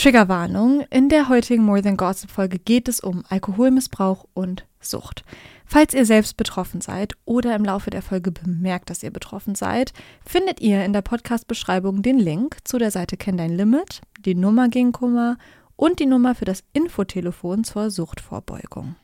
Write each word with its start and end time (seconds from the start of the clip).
Triggerwarnung. 0.00 0.86
In 0.88 1.10
der 1.10 1.28
heutigen 1.28 1.62
More 1.62 1.82
Than 1.82 1.98
Gossip 1.98 2.30
Folge 2.30 2.58
geht 2.58 2.88
es 2.88 3.00
um 3.00 3.22
Alkoholmissbrauch 3.28 4.24
und 4.32 4.66
Sucht. 4.80 5.24
Falls 5.66 5.92
ihr 5.92 6.06
selbst 6.06 6.38
betroffen 6.38 6.80
seid 6.80 7.18
oder 7.26 7.54
im 7.54 7.66
Laufe 7.66 7.90
der 7.90 8.00
Folge 8.00 8.32
bemerkt, 8.32 8.88
dass 8.88 9.02
ihr 9.02 9.10
betroffen 9.10 9.54
seid, 9.54 9.92
findet 10.24 10.58
ihr 10.62 10.86
in 10.86 10.94
der 10.94 11.02
Podcast-Beschreibung 11.02 12.00
den 12.00 12.18
Link 12.18 12.56
zu 12.64 12.78
der 12.78 12.90
Seite 12.90 13.18
Kenn 13.18 13.36
dein 13.36 13.54
Limit, 13.54 14.00
die 14.20 14.34
Nummer 14.34 14.70
gegen 14.70 14.92
Kummer 14.92 15.36
und 15.76 15.98
die 15.98 16.06
Nummer 16.06 16.34
für 16.34 16.46
das 16.46 16.64
Infotelefon 16.72 17.64
zur 17.64 17.90
Suchtvorbeugung. 17.90 18.96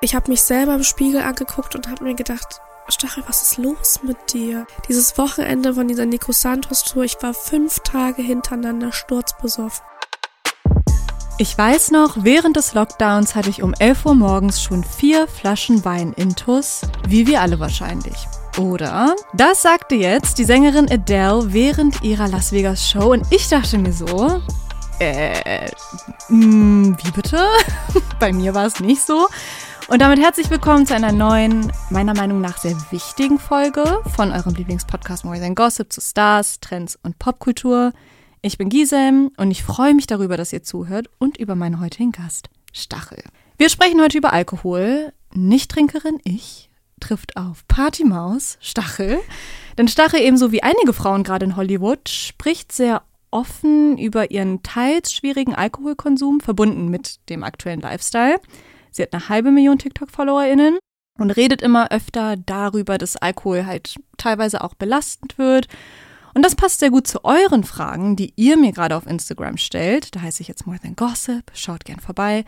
Ich 0.00 0.14
habe 0.14 0.30
mich 0.30 0.40
selber 0.40 0.74
im 0.74 0.84
Spiegel 0.84 1.20
angeguckt 1.20 1.76
und 1.76 1.90
habe 1.90 2.02
mir 2.02 2.14
gedacht, 2.14 2.62
Stachel, 2.88 3.24
was 3.26 3.42
ist 3.42 3.58
los 3.58 4.00
mit 4.02 4.32
dir? 4.32 4.66
Dieses 4.88 5.18
Wochenende 5.18 5.74
von 5.74 5.86
dieser 5.86 6.06
Nico 6.06 6.32
Santos 6.32 6.82
Tour, 6.82 7.04
ich 7.04 7.22
war 7.22 7.34
fünf 7.34 7.80
Tage 7.80 8.22
hintereinander 8.22 8.90
sturzbesoffen. 8.90 9.84
Ich 11.36 11.58
weiß 11.58 11.90
noch, 11.90 12.18
während 12.20 12.56
des 12.56 12.74
Lockdowns 12.74 13.34
hatte 13.34 13.50
ich 13.50 13.60
um 13.60 13.74
11 13.74 14.06
Uhr 14.06 14.14
morgens 14.14 14.62
schon 14.62 14.84
vier 14.84 15.26
Flaschen 15.26 15.84
Wein 15.84 16.12
intus, 16.12 16.82
wie 17.08 17.26
wir 17.26 17.40
alle 17.40 17.58
wahrscheinlich. 17.58 18.28
Oder? 18.56 19.16
Das 19.32 19.62
sagte 19.62 19.96
jetzt 19.96 20.38
die 20.38 20.44
Sängerin 20.44 20.88
Adele 20.88 21.52
während 21.52 22.04
ihrer 22.04 22.28
Las 22.28 22.52
Vegas 22.52 22.88
Show 22.88 23.10
und 23.10 23.26
ich 23.30 23.48
dachte 23.48 23.78
mir 23.78 23.92
so, 23.92 24.40
äh, 25.00 25.66
mh, 26.28 26.28
hm, 26.28 26.96
wie 27.02 27.10
bitte? 27.10 27.44
Bei 28.20 28.32
mir 28.32 28.54
war 28.54 28.66
es 28.66 28.78
nicht 28.78 29.02
so. 29.02 29.26
Und 29.88 30.02
damit 30.02 30.20
herzlich 30.20 30.48
willkommen 30.50 30.86
zu 30.86 30.94
einer 30.94 31.10
neuen, 31.10 31.72
meiner 31.90 32.14
Meinung 32.14 32.42
nach 32.42 32.58
sehr 32.58 32.76
wichtigen 32.92 33.40
Folge 33.40 34.00
von 34.14 34.30
eurem 34.30 34.54
Lieblingspodcast 34.54 35.24
More 35.24 35.40
Than 35.40 35.56
Gossip 35.56 35.92
zu 35.92 36.00
Stars, 36.00 36.60
Trends 36.60 36.96
und 37.02 37.18
Popkultur. 37.18 37.92
Ich 38.46 38.58
bin 38.58 38.68
Gisem 38.68 39.30
und 39.38 39.50
ich 39.50 39.62
freue 39.62 39.94
mich 39.94 40.06
darüber, 40.06 40.36
dass 40.36 40.52
ihr 40.52 40.62
zuhört 40.62 41.08
und 41.18 41.38
über 41.38 41.54
meinen 41.54 41.80
heutigen 41.80 42.12
Gast, 42.12 42.50
Stachel. 42.74 43.24
Wir 43.56 43.70
sprechen 43.70 44.02
heute 44.02 44.18
über 44.18 44.34
Alkohol. 44.34 45.14
Nichttrinkerin 45.32 46.18
ich 46.24 46.68
trifft 47.00 47.38
auf 47.38 47.66
Partymaus, 47.68 48.58
Stachel. 48.60 49.18
Denn 49.78 49.88
Stachel, 49.88 50.20
ebenso 50.20 50.52
wie 50.52 50.62
einige 50.62 50.92
Frauen 50.92 51.22
gerade 51.22 51.46
in 51.46 51.56
Hollywood, 51.56 52.06
spricht 52.10 52.70
sehr 52.70 53.02
offen 53.30 53.96
über 53.96 54.30
ihren 54.30 54.62
teils 54.62 55.14
schwierigen 55.14 55.54
Alkoholkonsum, 55.54 56.40
verbunden 56.40 56.88
mit 56.88 57.26
dem 57.30 57.44
aktuellen 57.44 57.80
Lifestyle. 57.80 58.38
Sie 58.90 59.00
hat 59.00 59.14
eine 59.14 59.30
halbe 59.30 59.52
Million 59.52 59.78
TikTok-FollowerInnen 59.78 60.76
und 61.18 61.30
redet 61.30 61.62
immer 61.62 61.90
öfter 61.90 62.36
darüber, 62.36 62.98
dass 62.98 63.16
Alkohol 63.16 63.64
halt 63.64 63.94
teilweise 64.18 64.62
auch 64.62 64.74
belastend 64.74 65.38
wird 65.38 65.66
und 66.34 66.42
das 66.42 66.56
passt 66.56 66.80
sehr 66.80 66.90
gut 66.90 67.06
zu 67.06 67.24
euren 67.24 67.64
Fragen, 67.64 68.16
die 68.16 68.32
ihr 68.36 68.56
mir 68.56 68.72
gerade 68.72 68.96
auf 68.96 69.06
Instagram 69.06 69.56
stellt. 69.56 70.14
Da 70.14 70.22
heiße 70.22 70.42
ich 70.42 70.48
jetzt 70.48 70.66
More 70.66 70.78
Than 70.80 70.96
Gossip. 70.96 71.50
Schaut 71.54 71.84
gern 71.84 72.00
vorbei. 72.00 72.44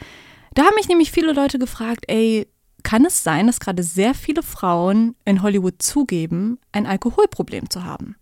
Da 0.54 0.64
haben 0.64 0.74
mich 0.74 0.88
nämlich 0.88 1.12
viele 1.12 1.32
Leute 1.32 1.58
gefragt, 1.58 2.04
ey, 2.08 2.48
kann 2.82 3.04
es 3.04 3.22
sein, 3.22 3.46
dass 3.46 3.60
gerade 3.60 3.82
sehr 3.82 4.14
viele 4.14 4.42
Frauen 4.42 5.16
in 5.24 5.42
Hollywood 5.42 5.82
zugeben, 5.82 6.58
ein 6.72 6.86
Alkoholproblem 6.86 7.70
zu 7.70 7.84
haben? 7.84 8.16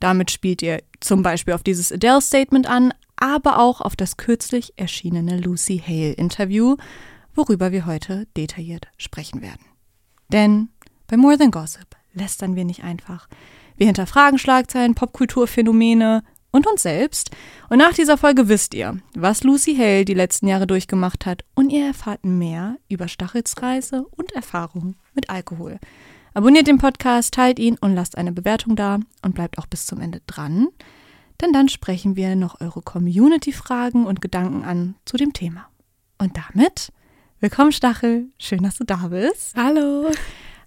Damit 0.00 0.30
spielt 0.30 0.62
ihr 0.62 0.82
zum 1.00 1.22
Beispiel 1.22 1.54
auf 1.54 1.62
dieses 1.62 1.92
Adele-Statement 1.92 2.68
an, 2.68 2.92
aber 3.16 3.58
auch 3.58 3.80
auf 3.80 3.96
das 3.96 4.16
kürzlich 4.16 4.72
erschienene 4.76 5.38
Lucy 5.38 5.82
Hale-Interview, 5.84 6.76
worüber 7.34 7.72
wir 7.72 7.86
heute 7.86 8.26
detailliert 8.36 8.88
sprechen 8.96 9.42
werden. 9.42 9.64
Denn 10.32 10.68
bei 11.06 11.16
More 11.16 11.38
Than 11.38 11.50
Gossip 11.50 11.96
lästern 12.12 12.54
wir 12.54 12.64
nicht 12.64 12.84
einfach. 12.84 13.28
Wir 13.78 13.86
hinterfragen 13.86 14.40
Schlagzeilen, 14.40 14.96
Popkulturphänomene 14.96 16.24
und 16.50 16.66
uns 16.66 16.82
selbst. 16.82 17.30
Und 17.68 17.78
nach 17.78 17.94
dieser 17.94 18.18
Folge 18.18 18.48
wisst 18.48 18.74
ihr, 18.74 18.98
was 19.14 19.44
Lucy 19.44 19.76
Hale 19.76 20.04
die 20.04 20.14
letzten 20.14 20.48
Jahre 20.48 20.66
durchgemacht 20.66 21.26
hat 21.26 21.44
und 21.54 21.70
ihr 21.70 21.86
erfahrt 21.86 22.24
mehr 22.24 22.76
über 22.88 23.06
Stachels 23.06 23.62
Reise 23.62 24.04
und 24.16 24.32
Erfahrungen 24.32 24.96
mit 25.14 25.30
Alkohol. 25.30 25.78
Abonniert 26.34 26.66
den 26.66 26.78
Podcast, 26.78 27.34
teilt 27.34 27.60
ihn 27.60 27.78
und 27.80 27.94
lasst 27.94 28.18
eine 28.18 28.32
Bewertung 28.32 28.74
da 28.74 28.98
und 29.22 29.36
bleibt 29.36 29.58
auch 29.58 29.66
bis 29.66 29.86
zum 29.86 30.00
Ende 30.00 30.22
dran, 30.26 30.68
denn 31.40 31.52
dann 31.52 31.68
sprechen 31.68 32.16
wir 32.16 32.34
noch 32.34 32.60
eure 32.60 32.82
Community-Fragen 32.82 34.06
und 34.06 34.20
Gedanken 34.20 34.64
an 34.64 34.96
zu 35.04 35.16
dem 35.16 35.32
Thema. 35.32 35.68
Und 36.18 36.36
damit, 36.36 36.92
willkommen 37.38 37.70
Stachel, 37.70 38.26
schön, 38.38 38.64
dass 38.64 38.76
du 38.76 38.84
da 38.84 39.06
bist. 39.08 39.54
Hallo. 39.56 40.10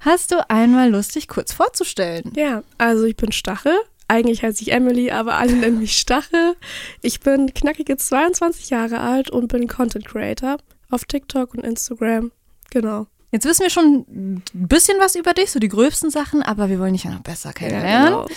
Hast 0.04 0.32
du 0.32 0.50
einmal 0.50 0.90
Lust, 0.90 1.14
dich 1.14 1.28
kurz 1.28 1.54
vorzustellen? 1.54 2.34
Ja, 2.36 2.64
also 2.80 3.04
ich 3.04 3.16
bin 3.16 3.32
Stachel. 3.32 3.78
Eigentlich 4.08 4.42
heiße 4.42 4.64
ich 4.64 4.72
Emily, 4.72 5.12
aber 5.12 5.36
alle 5.36 5.54
nennen 5.54 5.78
mich 5.78 5.96
Stachel. 5.96 6.56
Ich 7.04 7.20
bin 7.20 7.54
knackige 7.54 7.98
22 7.98 8.72
Jahre 8.72 9.00
alt 9.00 9.30
und 9.30 9.48
bin 9.48 9.68
Content 9.68 10.08
Creator 10.08 10.58
auf 10.90 11.06
TikTok 11.06 11.54
und 11.54 11.64
Instagram. 11.64 12.32
Genau. 12.72 13.06
Jetzt 13.32 13.46
wissen 13.46 13.62
wir 13.62 13.70
schon 13.70 14.06
ein 14.10 14.44
bisschen 14.54 14.98
was 15.00 15.16
über 15.16 15.34
dich, 15.34 15.52
so 15.52 15.60
die 15.60 15.70
gröbsten 15.70 16.10
Sachen, 16.10 16.42
aber 16.42 16.68
wir 16.68 16.80
wollen 16.80 16.94
dich 16.94 17.04
ja 17.04 17.12
noch 17.12 17.22
besser 17.22 17.54
kennenlernen. 17.54 17.92
Ja, 17.92 18.06
genau. 18.06 18.28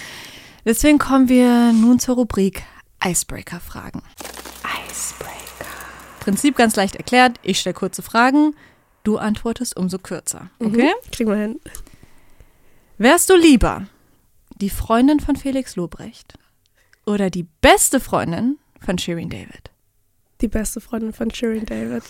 Deswegen 0.66 0.98
kommen 0.98 1.30
wir 1.30 1.72
nun 1.72 1.98
zur 1.98 2.16
Rubrik 2.16 2.62
Icebreaker-Fragen. 3.02 4.02
Icebreaker. 4.90 5.72
Prinzip 6.20 6.56
ganz 6.56 6.76
leicht 6.76 6.96
erklärt. 6.96 7.40
Ich 7.42 7.58
stelle 7.58 7.74
kurze 7.74 8.02
Fragen. 8.02 8.54
Du 9.04 9.18
antwortest 9.18 9.76
umso 9.76 9.98
kürzer. 9.98 10.50
Mhm. 10.58 10.66
Okay? 10.66 10.88
Mhm, 10.88 11.10
kriegen 11.12 11.30
wir 11.30 11.36
hin. 11.36 11.60
Wärst 12.98 13.30
du 13.30 13.36
lieber 13.36 13.86
die 14.56 14.70
Freundin 14.70 15.20
von 15.20 15.36
Felix 15.36 15.76
Lobrecht 15.76 16.34
oder 17.06 17.30
die 17.30 17.46
beste 17.60 18.00
Freundin 18.00 18.58
von 18.80 18.98
Shirin 18.98 19.28
David? 19.28 19.70
Die 20.40 20.48
beste 20.48 20.80
Freundin 20.80 21.12
von 21.12 21.30
Shirin 21.30 21.66
David. 21.66 22.02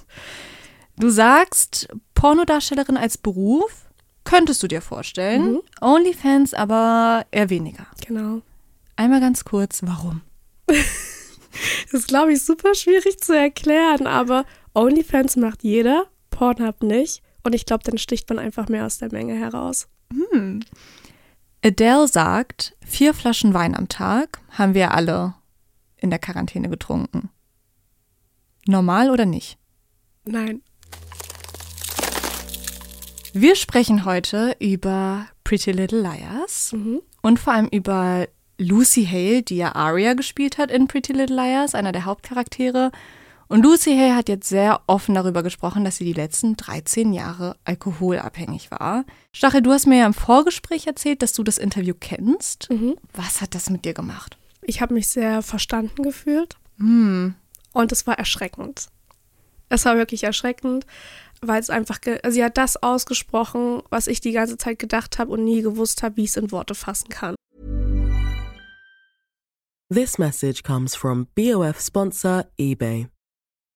Du 0.96 1.10
sagst, 1.10 1.88
Pornodarstellerin 2.14 2.96
als 2.96 3.18
Beruf 3.18 3.86
könntest 4.22 4.62
du 4.62 4.68
dir 4.68 4.80
vorstellen. 4.80 5.52
Mhm. 5.52 5.62
Onlyfans 5.80 6.54
aber 6.54 7.26
eher 7.30 7.50
weniger. 7.50 7.86
Genau. 8.06 8.42
Einmal 8.96 9.20
ganz 9.20 9.44
kurz, 9.44 9.80
warum? 9.82 10.22
das 10.66 11.92
ist, 11.92 12.08
glaube 12.08 12.32
ich, 12.32 12.44
super 12.44 12.74
schwierig 12.74 13.18
zu 13.18 13.36
erklären, 13.36 14.06
aber 14.06 14.44
OnlyFans 14.74 15.36
macht 15.36 15.64
jeder 15.64 16.06
Pornhub 16.34 16.82
nicht. 16.82 17.22
Und 17.44 17.54
ich 17.54 17.64
glaube, 17.64 17.84
dann 17.84 17.98
sticht 17.98 18.28
man 18.28 18.38
einfach 18.38 18.68
mehr 18.68 18.86
aus 18.86 18.98
der 18.98 19.12
Menge 19.12 19.34
heraus. 19.34 19.86
Hm. 20.12 20.60
Adele 21.64 22.08
sagt, 22.08 22.76
vier 22.84 23.14
Flaschen 23.14 23.54
Wein 23.54 23.74
am 23.74 23.88
Tag 23.88 24.40
haben 24.50 24.74
wir 24.74 24.92
alle 24.92 25.34
in 25.96 26.10
der 26.10 26.18
Quarantäne 26.18 26.68
getrunken. 26.68 27.30
Normal 28.66 29.10
oder 29.10 29.26
nicht? 29.26 29.58
Nein. 30.24 30.62
Wir 33.32 33.56
sprechen 33.56 34.04
heute 34.04 34.56
über 34.58 35.26
Pretty 35.44 35.72
Little 35.72 36.00
Liars 36.00 36.72
mhm. 36.72 37.00
und 37.22 37.38
vor 37.38 37.52
allem 37.52 37.68
über 37.68 38.26
Lucy 38.58 39.06
Hale, 39.06 39.42
die 39.42 39.56
ja 39.56 39.74
Aria 39.74 40.14
gespielt 40.14 40.58
hat 40.58 40.70
in 40.70 40.86
Pretty 40.86 41.12
Little 41.12 41.36
Liars, 41.36 41.74
einer 41.74 41.92
der 41.92 42.04
Hauptcharaktere. 42.04 42.92
Und 43.54 43.62
Lucy 43.62 43.96
Hay 43.96 44.10
hat 44.10 44.28
jetzt 44.28 44.48
sehr 44.48 44.80
offen 44.88 45.14
darüber 45.14 45.44
gesprochen, 45.44 45.84
dass 45.84 45.98
sie 45.98 46.04
die 46.04 46.12
letzten 46.12 46.56
13 46.56 47.12
Jahre 47.12 47.54
alkoholabhängig 47.62 48.72
war. 48.72 49.04
Stachel, 49.32 49.62
du 49.62 49.70
hast 49.70 49.86
mir 49.86 49.98
ja 49.98 50.06
im 50.06 50.12
Vorgespräch 50.12 50.88
erzählt, 50.88 51.22
dass 51.22 51.34
du 51.34 51.44
das 51.44 51.58
Interview 51.58 51.94
kennst. 51.94 52.68
Mhm. 52.68 52.96
Was 53.12 53.40
hat 53.40 53.54
das 53.54 53.70
mit 53.70 53.84
dir 53.84 53.94
gemacht? 53.94 54.36
Ich 54.62 54.80
habe 54.80 54.92
mich 54.92 55.06
sehr 55.06 55.40
verstanden 55.40 56.02
gefühlt. 56.02 56.56
Mhm. 56.78 57.36
Und 57.72 57.92
es 57.92 58.08
war 58.08 58.18
erschreckend. 58.18 58.88
Es 59.68 59.84
war 59.84 59.96
wirklich 59.96 60.24
erschreckend, 60.24 60.84
weil 61.40 61.60
es 61.60 61.70
einfach, 61.70 62.00
also 62.24 62.34
sie 62.34 62.42
hat 62.42 62.58
das 62.58 62.82
ausgesprochen, 62.82 63.82
was 63.88 64.08
ich 64.08 64.20
die 64.20 64.32
ganze 64.32 64.58
Zeit 64.58 64.80
gedacht 64.80 65.20
habe 65.20 65.30
und 65.30 65.44
nie 65.44 65.62
gewusst 65.62 66.02
habe, 66.02 66.16
wie 66.16 66.24
ich 66.24 66.30
es 66.30 66.36
in 66.36 66.50
Worte 66.50 66.74
fassen 66.74 67.08
kann. 67.08 67.36
This 69.92 70.18
message 70.18 70.64
comes 70.64 70.96
from 70.96 71.28
BOF 71.36 71.80
sponsor 71.80 72.46
eBay. 72.58 73.06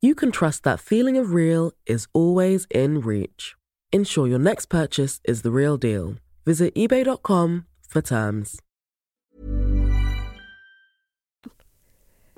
you 0.00 0.14
can 0.14 0.30
trust 0.32 0.62
that 0.64 0.80
feeling 0.80 1.16
of 1.18 1.32
real 1.34 1.72
is 1.86 2.06
always 2.12 2.66
in 2.70 3.00
reach. 3.00 3.54
Ensure 3.92 4.26
your 4.28 4.38
next 4.38 4.66
purchase 4.68 5.20
is 5.24 5.42
the 5.42 5.50
real 5.50 5.76
deal. 5.76 6.16
Visit 6.46 6.74
eBay.com 6.74 7.64
for 7.88 8.00
terms. 8.02 8.58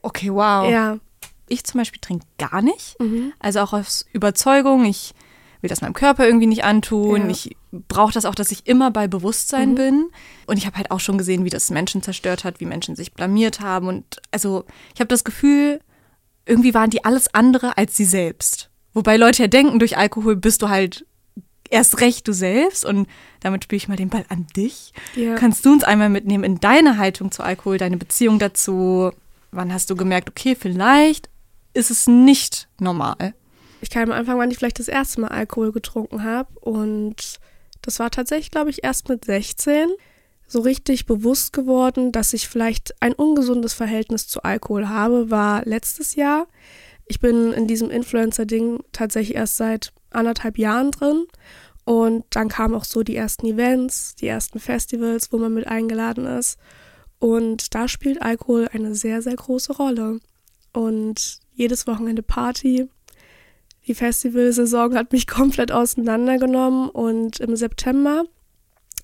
Okay, 0.02 0.30
wow. 0.30 0.68
Ja. 0.70 0.98
ich 1.48 1.64
zum 1.64 1.78
Beispiel 1.80 2.00
trinke 2.00 2.26
gar 2.38 2.62
nicht. 2.62 2.96
Also 3.38 3.60
auch 3.60 3.72
aus 3.74 4.06
Überzeugung. 4.12 4.84
Ich 4.86 5.12
will 5.60 5.68
das 5.68 5.82
meinem 5.82 5.92
Körper 5.92 6.26
irgendwie 6.26 6.46
nicht 6.46 6.64
antun. 6.64 7.22
Ja. 7.24 7.28
Ich 7.28 7.56
brauche 7.70 8.12
das 8.12 8.24
auch, 8.24 8.34
dass 8.34 8.50
ich 8.50 8.66
immer 8.66 8.90
bei 8.90 9.06
Bewusstsein 9.06 9.72
Mhm. 9.72 9.74
bin. 9.76 10.10
Und 10.46 10.56
ich 10.56 10.66
habe 10.66 10.76
halt 10.76 10.90
auch 10.90 10.98
schon 11.00 11.18
gesehen, 11.18 11.44
wie 11.44 11.50
das 11.50 11.70
Menschen 11.70 12.02
zerstört 12.02 12.42
hat, 12.44 12.58
wie 12.58 12.64
Menschen 12.66 12.96
sich 12.96 13.12
blamiert 13.12 13.60
haben. 13.60 13.86
Und 13.86 14.20
also 14.32 14.64
ich 14.94 15.00
habe 15.00 15.08
das 15.08 15.24
Gefühl, 15.24 15.80
irgendwie 16.46 16.74
waren 16.74 16.90
die 16.90 17.04
alles 17.04 17.32
andere 17.34 17.76
als 17.76 17.96
sie 17.96 18.04
selbst. 18.04 18.70
Wobei 18.94 19.16
Leute 19.16 19.42
ja 19.42 19.48
denken, 19.48 19.78
durch 19.78 19.96
Alkohol 19.96 20.36
bist 20.36 20.62
du 20.62 20.68
halt 20.68 21.06
erst 21.72 22.00
recht 22.00 22.28
du 22.28 22.32
selbst. 22.32 22.84
Und 22.84 23.08
damit 23.40 23.64
spiele 23.64 23.78
ich 23.78 23.88
mal 23.88 23.96
den 23.96 24.10
Ball 24.10 24.24
an 24.28 24.46
dich. 24.54 24.92
Ja. 25.16 25.34
Kannst 25.34 25.64
du 25.64 25.72
uns 25.72 25.84
einmal 25.84 26.10
mitnehmen 26.10 26.44
in 26.44 26.60
deine 26.60 26.98
Haltung 26.98 27.32
zu 27.32 27.42
Alkohol, 27.42 27.78
deine 27.78 27.96
Beziehung 27.96 28.38
dazu? 28.38 29.10
Wann 29.50 29.72
hast 29.72 29.90
du 29.90 29.96
gemerkt, 29.96 30.30
okay, 30.30 30.54
vielleicht 30.58 31.28
ist 31.74 31.90
es 31.90 32.06
nicht 32.06 32.68
normal? 32.78 33.34
Ich 33.80 33.90
kann 33.90 34.04
am 34.04 34.12
Anfang, 34.12 34.38
wann 34.38 34.50
ich 34.50 34.58
vielleicht 34.58 34.78
das 34.78 34.88
erste 34.88 35.20
Mal 35.20 35.28
Alkohol 35.28 35.72
getrunken 35.72 36.22
habe. 36.22 36.48
Und 36.60 37.40
das 37.80 37.98
war 37.98 38.10
tatsächlich, 38.10 38.50
glaube 38.50 38.70
ich, 38.70 38.84
erst 38.84 39.08
mit 39.08 39.24
16 39.24 39.88
so 40.52 40.60
richtig 40.60 41.06
bewusst 41.06 41.54
geworden, 41.54 42.12
dass 42.12 42.34
ich 42.34 42.46
vielleicht 42.46 42.94
ein 43.00 43.14
ungesundes 43.14 43.72
Verhältnis 43.72 44.28
zu 44.28 44.43
Alkohol 44.43 44.88
habe, 44.88 45.31
war 45.31 45.64
letztes 45.64 46.14
Jahr. 46.14 46.46
Ich 47.06 47.20
bin 47.20 47.52
in 47.52 47.66
diesem 47.66 47.90
Influencer-Ding 47.90 48.81
tatsächlich 48.93 49.37
erst 49.37 49.56
seit 49.56 49.93
anderthalb 50.10 50.58
Jahren 50.58 50.90
drin. 50.90 51.25
Und 51.84 52.25
dann 52.31 52.49
kamen 52.49 52.75
auch 52.75 52.84
so 52.84 53.02
die 53.02 53.16
ersten 53.16 53.46
Events, 53.46 54.14
die 54.14 54.28
ersten 54.28 54.60
Festivals, 54.60 55.32
wo 55.32 55.38
man 55.38 55.54
mit 55.54 55.66
eingeladen 55.66 56.26
ist. 56.26 56.58
Und 57.19 57.75
da 57.75 57.88
spielt 57.88 58.20
Alkohol 58.20 58.69
eine 58.72 58.94
sehr, 58.94 59.22
sehr 59.22 59.34
große 59.34 59.72
Rolle. 59.72 60.20
Und 60.72 61.40
jedes 61.55 61.87
Wochenende 61.87 62.22
Party. 62.22 62.88
Die 63.87 63.94
Festivalsaison 63.94 64.94
hat 64.94 65.12
mich 65.12 65.26
komplett 65.26 65.72
auseinandergenommen. 65.72 66.90
Und 66.90 67.40
im 67.40 67.56
September 67.56 68.25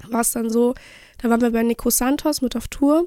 war 0.09 0.21
es 0.21 0.33
dann 0.33 0.50
so, 0.50 0.75
da 1.19 1.31
waren 1.31 1.41
wir 1.41 1.50
bei 1.50 1.62
Nico 1.62 1.91
Santos 1.91 2.43
mit 2.43 2.56
auf 2.56 2.69
Tour. 2.69 3.06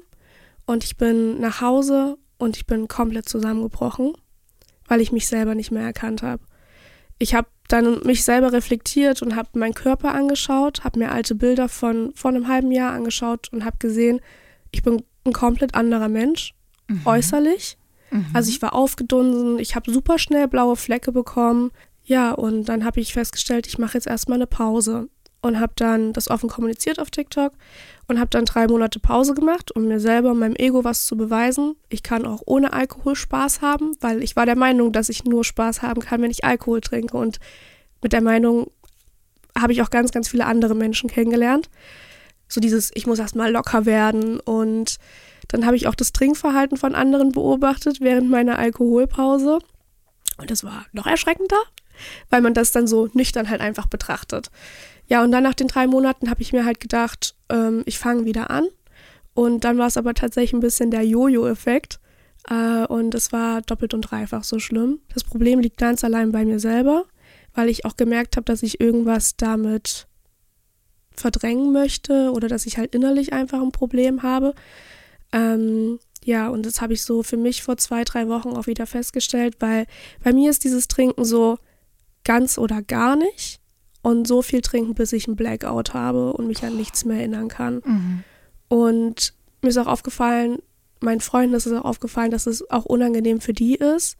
Und 0.66 0.84
ich 0.84 0.96
bin 0.96 1.40
nach 1.40 1.60
Hause 1.60 2.18
und 2.38 2.56
ich 2.56 2.66
bin 2.66 2.88
komplett 2.88 3.28
zusammengebrochen, 3.28 4.12
weil 4.86 5.00
ich 5.00 5.12
mich 5.12 5.26
selber 5.26 5.54
nicht 5.54 5.70
mehr 5.70 5.82
erkannt 5.84 6.22
habe. 6.22 6.42
Ich 7.18 7.34
habe 7.34 7.48
dann 7.68 8.02
mich 8.04 8.24
selber 8.24 8.52
reflektiert 8.52 9.22
und 9.22 9.34
habe 9.36 9.58
meinen 9.58 9.74
Körper 9.74 10.12
angeschaut, 10.14 10.84
habe 10.84 10.98
mir 10.98 11.12
alte 11.12 11.34
Bilder 11.34 11.68
von 11.68 12.12
vor 12.14 12.30
einem 12.30 12.48
halben 12.48 12.70
Jahr 12.70 12.92
angeschaut 12.92 13.48
und 13.52 13.64
habe 13.64 13.78
gesehen, 13.78 14.20
ich 14.70 14.82
bin 14.82 15.02
ein 15.24 15.32
komplett 15.32 15.74
anderer 15.74 16.08
Mensch, 16.08 16.54
äußerlich. 17.04 17.78
Also 18.34 18.50
ich 18.50 18.60
war 18.60 18.74
aufgedunsen, 18.74 19.58
ich 19.58 19.74
habe 19.74 19.90
super 19.90 20.18
schnell 20.18 20.48
blaue 20.48 20.76
Flecke 20.76 21.12
bekommen. 21.12 21.70
Ja, 22.04 22.32
und 22.32 22.64
dann 22.64 22.84
habe 22.84 23.00
ich 23.00 23.14
festgestellt, 23.14 23.66
ich 23.66 23.78
mache 23.78 23.94
jetzt 23.94 24.06
erstmal 24.06 24.36
eine 24.36 24.46
Pause 24.46 25.08
und 25.42 25.60
habe 25.60 25.72
dann 25.76 26.12
das 26.12 26.30
offen 26.30 26.48
kommuniziert 26.48 26.98
auf 26.98 27.10
TikTok 27.10 27.52
und 28.06 28.18
habe 28.18 28.30
dann 28.30 28.44
drei 28.44 28.66
Monate 28.68 29.00
Pause 29.00 29.34
gemacht, 29.34 29.74
um 29.74 29.86
mir 29.86 30.00
selber 30.00 30.30
und 30.30 30.38
meinem 30.38 30.56
Ego 30.56 30.84
was 30.84 31.04
zu 31.04 31.16
beweisen. 31.16 31.76
Ich 31.88 32.02
kann 32.02 32.24
auch 32.24 32.42
ohne 32.46 32.72
Alkohol 32.72 33.16
Spaß 33.16 33.60
haben, 33.60 33.96
weil 34.00 34.22
ich 34.22 34.36
war 34.36 34.46
der 34.46 34.56
Meinung, 34.56 34.92
dass 34.92 35.08
ich 35.08 35.24
nur 35.24 35.44
Spaß 35.44 35.82
haben 35.82 36.00
kann, 36.00 36.22
wenn 36.22 36.30
ich 36.30 36.44
Alkohol 36.44 36.80
trinke. 36.80 37.16
Und 37.16 37.38
mit 38.00 38.12
der 38.12 38.22
Meinung 38.22 38.70
habe 39.58 39.72
ich 39.72 39.82
auch 39.82 39.90
ganz, 39.90 40.12
ganz 40.12 40.28
viele 40.28 40.46
andere 40.46 40.74
Menschen 40.74 41.10
kennengelernt. 41.10 41.68
So 42.48 42.60
dieses, 42.60 42.90
ich 42.94 43.06
muss 43.06 43.18
erstmal 43.18 43.50
locker 43.50 43.84
werden. 43.84 44.38
Und 44.40 44.98
dann 45.48 45.66
habe 45.66 45.76
ich 45.76 45.88
auch 45.88 45.94
das 45.94 46.12
Trinkverhalten 46.12 46.76
von 46.76 46.94
anderen 46.94 47.32
beobachtet 47.32 48.00
während 48.00 48.30
meiner 48.30 48.58
Alkoholpause. 48.58 49.58
Und 50.38 50.50
das 50.50 50.62
war 50.64 50.86
noch 50.92 51.06
erschreckender, 51.06 51.60
weil 52.30 52.40
man 52.40 52.54
das 52.54 52.70
dann 52.72 52.86
so 52.86 53.08
nüchtern 53.12 53.50
halt 53.50 53.60
einfach 53.60 53.86
betrachtet. 53.86 54.50
Ja, 55.12 55.22
und 55.22 55.30
dann 55.30 55.42
nach 55.42 55.52
den 55.52 55.68
drei 55.68 55.86
Monaten 55.86 56.30
habe 56.30 56.40
ich 56.40 56.54
mir 56.54 56.64
halt 56.64 56.80
gedacht, 56.80 57.34
ähm, 57.50 57.82
ich 57.84 57.98
fange 57.98 58.24
wieder 58.24 58.48
an. 58.48 58.64
Und 59.34 59.62
dann 59.62 59.76
war 59.76 59.86
es 59.86 59.98
aber 59.98 60.14
tatsächlich 60.14 60.54
ein 60.54 60.60
bisschen 60.60 60.90
der 60.90 61.04
Jojo-Effekt. 61.04 62.00
Äh, 62.48 62.86
und 62.86 63.14
es 63.14 63.30
war 63.30 63.60
doppelt 63.60 63.92
und 63.92 64.00
dreifach 64.00 64.42
so 64.42 64.58
schlimm. 64.58 65.00
Das 65.12 65.22
Problem 65.22 65.60
liegt 65.60 65.76
ganz 65.76 66.02
allein 66.02 66.32
bei 66.32 66.46
mir 66.46 66.58
selber, 66.58 67.04
weil 67.52 67.68
ich 67.68 67.84
auch 67.84 67.98
gemerkt 67.98 68.38
habe, 68.38 68.46
dass 68.46 68.62
ich 68.62 68.80
irgendwas 68.80 69.36
damit 69.36 70.06
verdrängen 71.14 71.72
möchte 71.72 72.32
oder 72.32 72.48
dass 72.48 72.64
ich 72.64 72.78
halt 72.78 72.94
innerlich 72.94 73.34
einfach 73.34 73.60
ein 73.60 73.70
Problem 73.70 74.22
habe. 74.22 74.54
Ähm, 75.30 75.98
ja, 76.24 76.48
und 76.48 76.64
das 76.64 76.80
habe 76.80 76.94
ich 76.94 77.02
so 77.02 77.22
für 77.22 77.36
mich 77.36 77.62
vor 77.62 77.76
zwei, 77.76 78.04
drei 78.04 78.28
Wochen 78.28 78.56
auch 78.56 78.66
wieder 78.66 78.86
festgestellt, 78.86 79.56
weil 79.60 79.86
bei 80.24 80.32
mir 80.32 80.48
ist 80.48 80.64
dieses 80.64 80.88
Trinken 80.88 81.26
so 81.26 81.58
ganz 82.24 82.56
oder 82.56 82.80
gar 82.80 83.14
nicht 83.14 83.61
und 84.02 84.26
so 84.26 84.42
viel 84.42 84.60
trinken, 84.60 84.94
bis 84.94 85.12
ich 85.12 85.26
einen 85.26 85.36
Blackout 85.36 85.94
habe 85.94 86.32
und 86.32 86.46
mich 86.48 86.64
an 86.64 86.76
nichts 86.76 87.04
mehr 87.04 87.18
erinnern 87.18 87.48
kann. 87.48 88.24
Und 88.68 89.34
mir 89.62 89.68
ist 89.68 89.78
auch 89.78 89.86
aufgefallen, 89.86 90.58
meinen 91.00 91.20
Freunden 91.20 91.54
ist 91.54 91.66
es 91.66 91.72
auch 91.72 91.84
aufgefallen, 91.84 92.30
dass 92.30 92.46
es 92.46 92.68
auch 92.70 92.84
unangenehm 92.84 93.40
für 93.40 93.52
die 93.52 93.76
ist, 93.76 94.16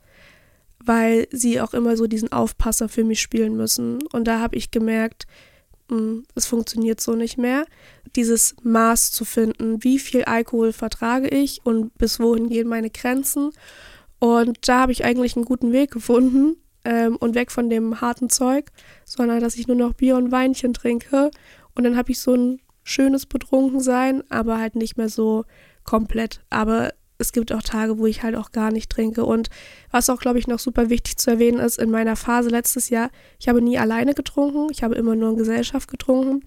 weil 0.83 1.27
sie 1.31 1.61
auch 1.61 1.73
immer 1.73 1.97
so 1.97 2.07
diesen 2.07 2.31
Aufpasser 2.31 2.89
für 2.89 3.03
mich 3.03 3.21
spielen 3.21 3.55
müssen. 3.55 3.99
Und 4.11 4.25
da 4.27 4.39
habe 4.39 4.55
ich 4.55 4.71
gemerkt, 4.71 5.27
es 6.33 6.45
funktioniert 6.45 7.01
so 7.01 7.13
nicht 7.13 7.37
mehr. 7.37 7.65
Dieses 8.15 8.55
Maß 8.63 9.11
zu 9.11 9.25
finden, 9.25 9.83
wie 9.83 9.99
viel 9.99 10.23
Alkohol 10.23 10.71
vertrage 10.73 11.27
ich 11.27 11.61
und 11.65 11.95
bis 11.97 12.19
wohin 12.19 12.49
gehen 12.49 12.67
meine 12.67 12.89
Grenzen. 12.89 13.51
Und 14.19 14.67
da 14.67 14.79
habe 14.79 14.93
ich 14.93 15.03
eigentlich 15.03 15.35
einen 15.35 15.45
guten 15.45 15.71
Weg 15.73 15.91
gefunden 15.91 16.55
ähm, 16.85 17.15
und 17.17 17.35
weg 17.35 17.51
von 17.51 17.69
dem 17.69 18.01
harten 18.01 18.29
Zeug, 18.29 18.71
sondern 19.05 19.39
dass 19.39 19.55
ich 19.55 19.67
nur 19.67 19.77
noch 19.77 19.93
Bier 19.93 20.15
und 20.15 20.31
Weinchen 20.31 20.73
trinke. 20.73 21.31
Und 21.75 21.83
dann 21.83 21.97
habe 21.97 22.11
ich 22.11 22.19
so 22.19 22.33
ein 22.33 22.61
schönes 22.83 23.25
Betrunkensein, 23.25 24.23
aber 24.29 24.59
halt 24.59 24.75
nicht 24.75 24.97
mehr 24.97 25.09
so 25.09 25.45
komplett. 25.83 26.41
Aber 26.49 26.93
es 27.17 27.31
gibt 27.31 27.53
auch 27.53 27.61
Tage, 27.61 27.97
wo 27.97 28.05
ich 28.05 28.23
halt 28.23 28.35
auch 28.35 28.51
gar 28.51 28.71
nicht 28.71 28.89
trinke. 28.89 29.25
Und 29.25 29.49
was 29.91 30.09
auch, 30.09 30.19
glaube 30.19 30.39
ich, 30.39 30.47
noch 30.47 30.59
super 30.59 30.89
wichtig 30.89 31.17
zu 31.17 31.31
erwähnen 31.31 31.59
ist, 31.59 31.79
in 31.79 31.89
meiner 31.89 32.15
Phase 32.15 32.49
letztes 32.49 32.89
Jahr, 32.89 33.09
ich 33.39 33.47
habe 33.47 33.61
nie 33.61 33.77
alleine 33.77 34.13
getrunken, 34.13 34.67
ich 34.71 34.83
habe 34.83 34.95
immer 34.95 35.15
nur 35.15 35.31
in 35.31 35.37
Gesellschaft 35.37 35.89
getrunken. 35.89 36.43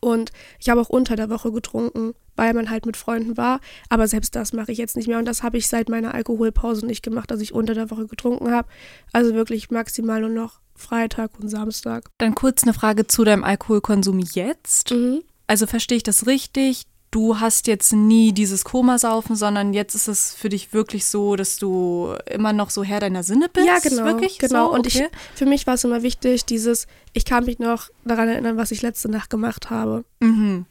Und 0.00 0.32
ich 0.58 0.68
habe 0.68 0.80
auch 0.80 0.88
unter 0.88 1.16
der 1.16 1.30
Woche 1.30 1.52
getrunken, 1.52 2.14
weil 2.36 2.54
man 2.54 2.70
halt 2.70 2.86
mit 2.86 2.96
Freunden 2.96 3.36
war. 3.36 3.60
Aber 3.88 4.08
selbst 4.08 4.34
das 4.34 4.52
mache 4.52 4.72
ich 4.72 4.78
jetzt 4.78 4.96
nicht 4.96 5.08
mehr. 5.08 5.18
Und 5.18 5.26
das 5.26 5.42
habe 5.42 5.58
ich 5.58 5.68
seit 5.68 5.88
meiner 5.88 6.14
Alkoholpause 6.14 6.86
nicht 6.86 7.02
gemacht, 7.02 7.30
dass 7.30 7.40
ich 7.40 7.52
unter 7.52 7.74
der 7.74 7.90
Woche 7.90 8.06
getrunken 8.06 8.50
habe. 8.50 8.68
Also 9.12 9.34
wirklich 9.34 9.70
maximal 9.70 10.20
nur 10.20 10.30
noch 10.30 10.60
Freitag 10.74 11.38
und 11.40 11.48
Samstag. 11.48 12.10
Dann 12.18 12.34
kurz 12.34 12.62
eine 12.62 12.74
Frage 12.74 13.06
zu 13.06 13.24
deinem 13.24 13.44
Alkoholkonsum 13.44 14.20
jetzt. 14.20 14.90
Mhm. 14.90 15.22
Also 15.46 15.66
verstehe 15.66 15.96
ich 15.96 16.02
das 16.02 16.26
richtig? 16.26 16.86
Du 17.16 17.40
hast 17.40 17.66
jetzt 17.66 17.94
nie 17.94 18.32
dieses 18.32 18.62
Komasaufen, 18.62 19.36
sondern 19.36 19.72
jetzt 19.72 19.94
ist 19.94 20.06
es 20.06 20.34
für 20.34 20.50
dich 20.50 20.74
wirklich 20.74 21.06
so, 21.06 21.34
dass 21.34 21.56
du 21.56 22.14
immer 22.30 22.52
noch 22.52 22.68
so 22.68 22.84
Herr 22.84 23.00
deiner 23.00 23.22
Sinne 23.22 23.48
bist? 23.50 23.66
Ja, 23.66 23.78
genau. 23.78 24.04
Wirklich? 24.04 24.38
genau. 24.38 24.66
So? 24.68 24.74
Und 24.74 24.86
ich, 24.86 24.96
Okay. 24.96 25.08
für 25.34 25.46
mich 25.46 25.66
war 25.66 25.74
es 25.74 25.84
immer 25.84 26.02
wichtig, 26.02 26.44
dieses, 26.44 26.86
ich 27.14 27.24
kann 27.24 27.46
mich 27.46 27.58
noch 27.58 27.88
daran 28.04 28.28
erinnern, 28.28 28.58
was 28.58 28.70
ich 28.70 28.82
letzte 28.82 29.10
Nacht 29.10 29.30
gemacht 29.30 29.70
habe. 29.70 30.04
Mhm. 30.20 30.66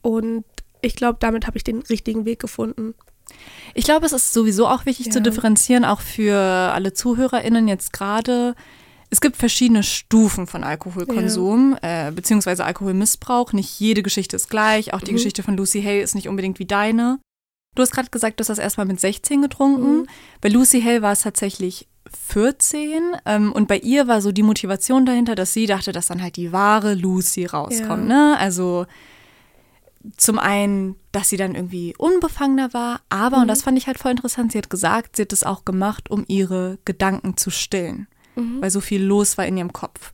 Und 0.00 0.44
ich 0.80 0.96
glaube, 0.96 1.18
damit 1.20 1.46
habe 1.46 1.58
ich 1.58 1.64
den 1.64 1.80
richtigen 1.82 2.24
Weg 2.24 2.38
gefunden. 2.40 2.94
Ich 3.74 3.84
glaube, 3.84 4.06
es 4.06 4.12
ist 4.12 4.32
sowieso 4.32 4.68
auch 4.68 4.86
wichtig 4.86 5.12
zu 5.12 5.18
Ja. 5.18 5.22
differenzieren, 5.24 5.84
auch 5.84 6.00
für 6.00 6.38
alle 6.38 6.94
ZuhörerInnen 6.94 7.68
jetzt 7.68 7.92
gerade. 7.92 8.54
Es 9.12 9.20
gibt 9.20 9.36
verschiedene 9.36 9.82
Stufen 9.82 10.46
von 10.46 10.64
Alkoholkonsum, 10.64 11.76
äh, 11.82 12.10
beziehungsweise 12.12 12.64
Alkoholmissbrauch. 12.64 13.52
Nicht 13.52 13.78
jede 13.78 14.02
Geschichte 14.02 14.36
ist 14.36 14.48
gleich. 14.48 14.94
Auch 14.94 15.02
die 15.02 15.10
Mhm. 15.10 15.16
Geschichte 15.16 15.42
von 15.42 15.54
Lucy 15.54 15.82
Hale 15.82 16.00
ist 16.00 16.14
nicht 16.14 16.28
unbedingt 16.30 16.58
wie 16.58 16.64
deine. 16.64 17.18
Du 17.74 17.82
hast 17.82 17.92
gerade 17.92 18.08
gesagt, 18.08 18.40
du 18.40 18.42
hast 18.42 18.48
das 18.48 18.58
erstmal 18.58 18.86
mit 18.86 19.00
16 19.00 19.42
getrunken. 19.42 19.98
Mhm. 19.98 20.06
Bei 20.40 20.48
Lucy 20.48 20.80
Hale 20.80 21.02
war 21.02 21.12
es 21.12 21.20
tatsächlich 21.20 21.88
14. 22.26 23.02
Ähm, 23.26 23.52
und 23.52 23.68
bei 23.68 23.76
ihr 23.80 24.08
war 24.08 24.22
so 24.22 24.32
die 24.32 24.42
Motivation 24.42 25.04
dahinter, 25.04 25.34
dass 25.34 25.52
sie 25.52 25.66
dachte, 25.66 25.92
dass 25.92 26.06
dann 26.06 26.22
halt 26.22 26.36
die 26.36 26.50
wahre 26.50 26.94
Lucy 26.94 27.44
rauskommt. 27.44 28.08
Ne? 28.08 28.34
Also 28.38 28.86
zum 30.16 30.38
einen, 30.38 30.96
dass 31.12 31.28
sie 31.28 31.36
dann 31.36 31.54
irgendwie 31.54 31.94
unbefangener 31.98 32.72
war, 32.72 33.02
aber, 33.10 33.42
und 33.42 33.48
das 33.48 33.62
fand 33.62 33.76
ich 33.76 33.86
halt 33.86 33.98
voll 33.98 34.10
interessant, 34.10 34.52
sie 34.52 34.58
hat 34.58 34.70
gesagt, 34.70 35.16
sie 35.16 35.22
hat 35.22 35.32
es 35.32 35.44
auch 35.44 35.64
gemacht, 35.64 36.10
um 36.10 36.24
ihre 36.28 36.78
Gedanken 36.84 37.36
zu 37.36 37.50
stillen, 37.50 38.08
weil 38.34 38.70
so 38.70 38.80
viel 38.80 39.02
los 39.02 39.36
war 39.38 39.46
in 39.46 39.56
ihrem 39.56 39.72
Kopf. 39.72 40.12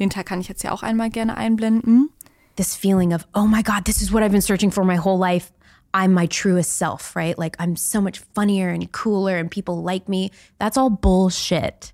Den 0.00 0.10
Teil 0.10 0.24
kann 0.24 0.40
ich 0.40 0.48
jetzt 0.48 0.64
ja 0.64 0.72
auch 0.72 0.82
einmal 0.82 1.10
gerne 1.10 1.36
einblenden. 1.36 2.10
this 2.56 2.76
feeling 2.76 3.12
of, 3.12 3.26
oh 3.34 3.46
my 3.46 3.62
God, 3.62 3.84
this 3.84 4.02
is 4.02 4.12
what 4.12 4.22
I've 4.22 4.32
been 4.32 4.42
searching 4.42 4.70
for 4.70 4.84
my 4.84 4.96
whole 4.96 5.18
life. 5.18 5.52
I'm 5.94 6.12
my 6.12 6.26
truest 6.26 6.78
self, 6.78 7.14
right? 7.14 7.36
Like 7.36 7.56
I'm 7.58 7.76
so 7.76 8.00
much 8.00 8.20
funnier 8.34 8.70
and 8.70 8.90
cooler 8.92 9.36
and 9.36 9.50
people 9.50 9.82
like 9.82 10.08
me. 10.08 10.30
That's 10.58 10.78
all 10.78 10.90
bullshit. 10.90 11.92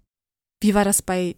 Wie 0.61 0.75
war 0.75 0.85
das 0.85 1.03
bei 1.03 1.37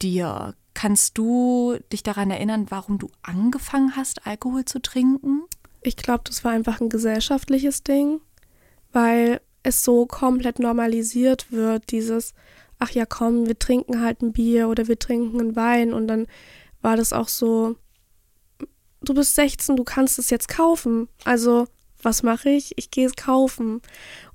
dir? 0.00 0.54
Kannst 0.74 1.18
du 1.18 1.78
dich 1.92 2.02
daran 2.02 2.30
erinnern, 2.30 2.66
warum 2.70 2.98
du 2.98 3.10
angefangen 3.22 3.94
hast, 3.94 4.26
Alkohol 4.26 4.64
zu 4.64 4.80
trinken? 4.80 5.42
Ich 5.82 5.96
glaube, 5.96 6.24
das 6.24 6.44
war 6.44 6.52
einfach 6.52 6.80
ein 6.80 6.88
gesellschaftliches 6.88 7.82
Ding, 7.82 8.20
weil 8.92 9.40
es 9.62 9.84
so 9.84 10.06
komplett 10.06 10.58
normalisiert 10.58 11.52
wird, 11.52 11.90
dieses, 11.90 12.34
ach 12.82 12.90
ja, 12.90 13.06
komm, 13.06 13.46
wir 13.46 13.58
trinken 13.58 14.00
halt 14.00 14.22
ein 14.22 14.32
Bier 14.32 14.68
oder 14.68 14.88
wir 14.88 14.98
trinken 14.98 15.38
einen 15.38 15.54
Wein 15.54 15.92
und 15.92 16.08
dann 16.08 16.26
war 16.80 16.96
das 16.96 17.12
auch 17.12 17.28
so, 17.28 17.76
du 19.02 19.14
bist 19.14 19.36
16, 19.36 19.76
du 19.76 19.84
kannst 19.84 20.18
es 20.18 20.30
jetzt 20.30 20.48
kaufen. 20.48 21.08
Also, 21.24 21.68
was 22.02 22.24
mache 22.24 22.50
ich? 22.50 22.76
Ich 22.76 22.90
gehe 22.90 23.06
es 23.06 23.14
kaufen. 23.14 23.80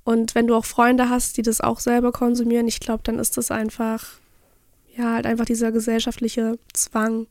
Und 0.02 0.34
wenn 0.34 0.46
du 0.46 0.54
auch 0.54 0.64
Freunde 0.64 1.10
hast, 1.10 1.36
die 1.36 1.42
das 1.42 1.60
auch 1.60 1.78
selber 1.78 2.10
konsumieren, 2.10 2.66
ich 2.66 2.80
glaube, 2.80 3.02
dann 3.04 3.18
ist 3.18 3.36
das 3.36 3.50
einfach, 3.50 4.06
ja, 4.96 5.12
halt 5.12 5.26
einfach 5.26 5.44
dieser 5.44 5.70
gesellschaftliche 5.70 6.58
Zwang. 6.72 7.26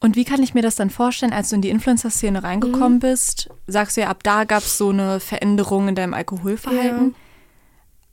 Und 0.00 0.14
wie 0.16 0.24
kann 0.24 0.42
ich 0.42 0.52
mir 0.52 0.62
das 0.62 0.74
dann 0.74 0.90
vorstellen, 0.90 1.32
als 1.32 1.48
du 1.48 1.56
in 1.56 1.62
die 1.62 1.70
Influencer-Szene 1.70 2.42
reingekommen 2.42 2.94
mhm. 2.94 3.00
bist? 3.00 3.48
Sagst 3.66 3.96
du 3.96 4.02
ja, 4.02 4.08
ab 4.08 4.22
da 4.22 4.44
gab 4.44 4.62
es 4.62 4.76
so 4.76 4.90
eine 4.90 5.20
Veränderung 5.20 5.88
in 5.88 5.94
deinem 5.94 6.12
Alkoholverhalten. 6.12 7.10
Ja. 7.10 7.14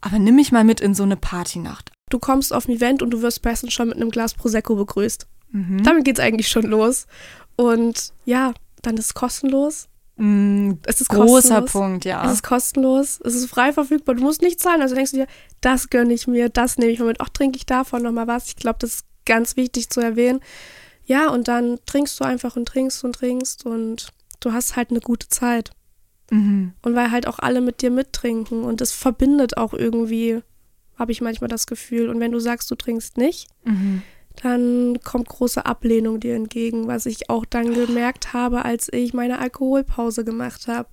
Aber 0.01 0.19
nimm 0.19 0.35
mich 0.35 0.51
mal 0.51 0.63
mit 0.63 0.79
in 0.79 0.93
so 0.93 1.03
eine 1.03 1.17
Partynacht. 1.17 1.91
Du 2.09 2.19
kommst 2.19 2.53
auf 2.53 2.67
ein 2.67 2.75
Event 2.75 3.01
und 3.01 3.11
du 3.11 3.21
wirst 3.21 3.43
meistens 3.43 3.73
schon 3.73 3.89
mit 3.89 3.97
einem 3.97 4.09
Glas 4.09 4.33
Prosecco 4.33 4.75
begrüßt. 4.75 5.27
Mhm. 5.51 5.83
Damit 5.83 6.05
geht 6.05 6.19
es 6.19 6.23
eigentlich 6.23 6.47
schon 6.47 6.65
los. 6.65 7.05
Und 7.55 8.13
ja, 8.25 8.53
dann 8.81 8.97
ist 8.97 9.07
es 9.07 9.13
kostenlos. 9.13 9.87
Mm, 10.15 10.73
es 10.85 11.01
ist 11.01 11.09
großer 11.09 11.61
kostenlos. 11.61 11.71
Punkt, 11.71 12.05
ja. 12.05 12.25
Es 12.25 12.33
ist 12.33 12.43
kostenlos, 12.43 13.19
es 13.23 13.35
ist 13.35 13.49
frei 13.49 13.71
verfügbar, 13.71 14.15
du 14.15 14.21
musst 14.21 14.41
nicht 14.41 14.59
zahlen. 14.59 14.81
Also 14.81 14.95
denkst 14.95 15.11
du 15.11 15.17
dir, 15.17 15.27
das 15.61 15.89
gönne 15.89 16.13
ich 16.13 16.27
mir, 16.27 16.49
das 16.49 16.77
nehme 16.77 16.91
ich 16.91 16.99
mal 16.99 17.05
mit. 17.05 17.21
Ach, 17.21 17.29
trinke 17.29 17.57
ich 17.57 17.65
davon 17.65 18.01
nochmal 18.01 18.27
was. 18.27 18.47
Ich 18.47 18.55
glaube, 18.55 18.79
das 18.79 18.95
ist 18.95 19.05
ganz 19.25 19.55
wichtig 19.55 19.89
zu 19.89 20.01
erwähnen. 20.01 20.41
Ja, 21.05 21.29
und 21.29 21.47
dann 21.47 21.79
trinkst 21.85 22.19
du 22.19 22.23
einfach 22.23 22.55
und 22.55 22.67
trinkst 22.67 23.03
und 23.03 23.13
trinkst 23.13 23.65
und 23.65 24.09
du 24.39 24.53
hast 24.53 24.75
halt 24.75 24.91
eine 24.91 24.99
gute 24.99 25.27
Zeit. 25.29 25.71
Mhm. 26.31 26.73
Und 26.81 26.95
weil 26.95 27.11
halt 27.11 27.27
auch 27.27 27.39
alle 27.39 27.61
mit 27.61 27.81
dir 27.81 27.91
mittrinken 27.91 28.63
und 28.63 28.81
es 28.81 28.91
verbindet 28.91 29.57
auch 29.57 29.73
irgendwie, 29.73 30.41
habe 30.97 31.11
ich 31.11 31.21
manchmal 31.21 31.49
das 31.49 31.67
Gefühl. 31.67 32.09
Und 32.09 32.19
wenn 32.19 32.31
du 32.31 32.39
sagst, 32.39 32.69
du 32.69 32.75
trinkst 32.75 33.17
nicht, 33.17 33.47
mhm 33.63 34.03
dann 34.41 34.99
kommt 35.03 35.27
große 35.27 35.65
Ablehnung 35.65 36.19
dir 36.19 36.35
entgegen, 36.35 36.87
was 36.87 37.05
ich 37.05 37.29
auch 37.29 37.45
dann 37.45 37.73
gemerkt 37.73 38.33
habe, 38.33 38.63
als 38.63 38.91
ich 38.91 39.13
meine 39.13 39.39
Alkoholpause 39.39 40.23
gemacht 40.23 40.67
habe 40.67 40.89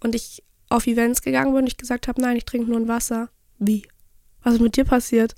und 0.00 0.14
ich 0.14 0.42
auf 0.70 0.86
Events 0.86 1.22
gegangen 1.22 1.52
bin 1.52 1.62
und 1.62 1.66
ich 1.66 1.76
gesagt 1.76 2.08
habe, 2.08 2.20
nein, 2.20 2.36
ich 2.36 2.44
trinke 2.44 2.70
nur 2.70 2.78
ein 2.78 2.88
Wasser. 2.88 3.28
Wie? 3.58 3.86
Was 4.42 4.54
ist 4.54 4.60
mit 4.60 4.76
dir 4.76 4.84
passiert? 4.84 5.34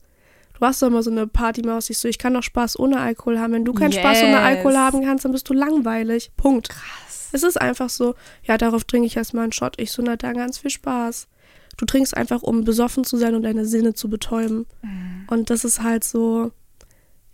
Du 0.54 0.60
warst 0.60 0.82
doch 0.82 0.88
immer 0.88 1.02
so 1.02 1.10
eine 1.10 1.26
Partymaus. 1.26 1.90
Ich 1.90 1.98
so, 1.98 2.08
ich 2.08 2.18
kann 2.18 2.34
doch 2.34 2.42
Spaß 2.42 2.78
ohne 2.78 3.00
Alkohol 3.00 3.38
haben. 3.38 3.52
Wenn 3.52 3.64
du 3.64 3.72
keinen 3.72 3.92
yes. 3.92 4.00
Spaß 4.00 4.22
ohne 4.24 4.40
Alkohol 4.40 4.76
haben 4.76 5.04
kannst, 5.04 5.24
dann 5.24 5.32
bist 5.32 5.48
du 5.48 5.54
langweilig. 5.54 6.32
Punkt. 6.36 6.68
Krass. 6.68 7.19
Es 7.32 7.42
ist 7.42 7.60
einfach 7.60 7.90
so, 7.90 8.14
ja, 8.44 8.58
darauf 8.58 8.84
trinke 8.84 9.06
ich 9.06 9.16
erstmal 9.16 9.44
einen 9.44 9.52
Shot. 9.52 9.80
Ich 9.80 9.92
so, 9.92 10.02
na, 10.02 10.16
da 10.16 10.32
ganz 10.32 10.58
viel 10.58 10.70
Spaß. 10.70 11.28
Du 11.76 11.86
trinkst 11.86 12.16
einfach, 12.16 12.42
um 12.42 12.64
besoffen 12.64 13.04
zu 13.04 13.16
sein 13.16 13.34
und 13.34 13.42
deine 13.42 13.64
Sinne 13.64 13.94
zu 13.94 14.10
betäuben. 14.10 14.66
Mhm. 14.82 15.26
Und 15.28 15.50
das 15.50 15.64
ist 15.64 15.82
halt 15.82 16.04
so, 16.04 16.52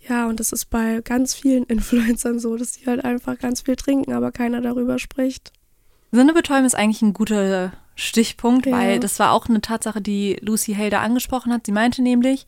ja, 0.09 0.29
und 0.29 0.41
das 0.41 0.53
ist 0.53 0.67
bei 0.67 1.00
ganz 1.03 1.35
vielen 1.35 1.65
Influencern 1.69 2.38
so, 2.38 2.57
dass 2.57 2.73
die 2.73 2.87
halt 2.87 3.05
einfach 3.05 3.38
ganz 3.38 3.62
viel 3.62 3.76
trinken, 3.76 4.12
aber 4.12 4.33
keiner 4.33 4.61
darüber 4.61 4.99
spricht. 4.99 5.53
Sinnebetäuben 6.12 6.65
ist 6.65 6.76
eigentlich 6.76 7.03
ein 7.03 7.12
guter 7.12 7.73
Stichpunkt, 7.95 8.67
ja. 8.67 8.73
weil 8.73 9.00
das 9.00 9.19
war 9.19 9.33
auch 9.33 9.49
eine 9.49 9.61
Tatsache, 9.61 10.00
die 10.00 10.37
Lucy 10.41 10.75
Helder 10.75 11.00
angesprochen 11.00 11.53
hat. 11.53 11.67
Sie 11.67 11.73
meinte 11.73 12.03
nämlich, 12.03 12.47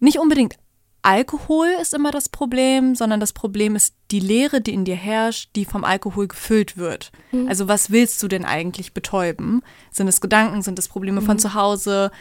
nicht 0.00 0.18
unbedingt 0.18 0.56
Alkohol 1.02 1.66
ist 1.80 1.94
immer 1.94 2.12
das 2.12 2.28
Problem, 2.28 2.94
sondern 2.94 3.18
das 3.18 3.32
Problem 3.32 3.74
ist 3.74 3.94
die 4.12 4.20
Leere, 4.20 4.60
die 4.60 4.72
in 4.72 4.84
dir 4.84 4.94
herrscht, 4.94 5.50
die 5.56 5.64
vom 5.64 5.84
Alkohol 5.84 6.28
gefüllt 6.28 6.76
wird. 6.76 7.10
Mhm. 7.32 7.48
Also 7.48 7.66
was 7.66 7.90
willst 7.90 8.22
du 8.22 8.28
denn 8.28 8.44
eigentlich 8.44 8.94
betäuben? 8.94 9.62
Sind 9.90 10.06
es 10.06 10.20
Gedanken, 10.20 10.62
sind 10.62 10.78
es 10.78 10.88
Probleme 10.88 11.20
mhm. 11.20 11.26
von 11.26 11.38
zu 11.40 11.54
Hause? 11.54 12.12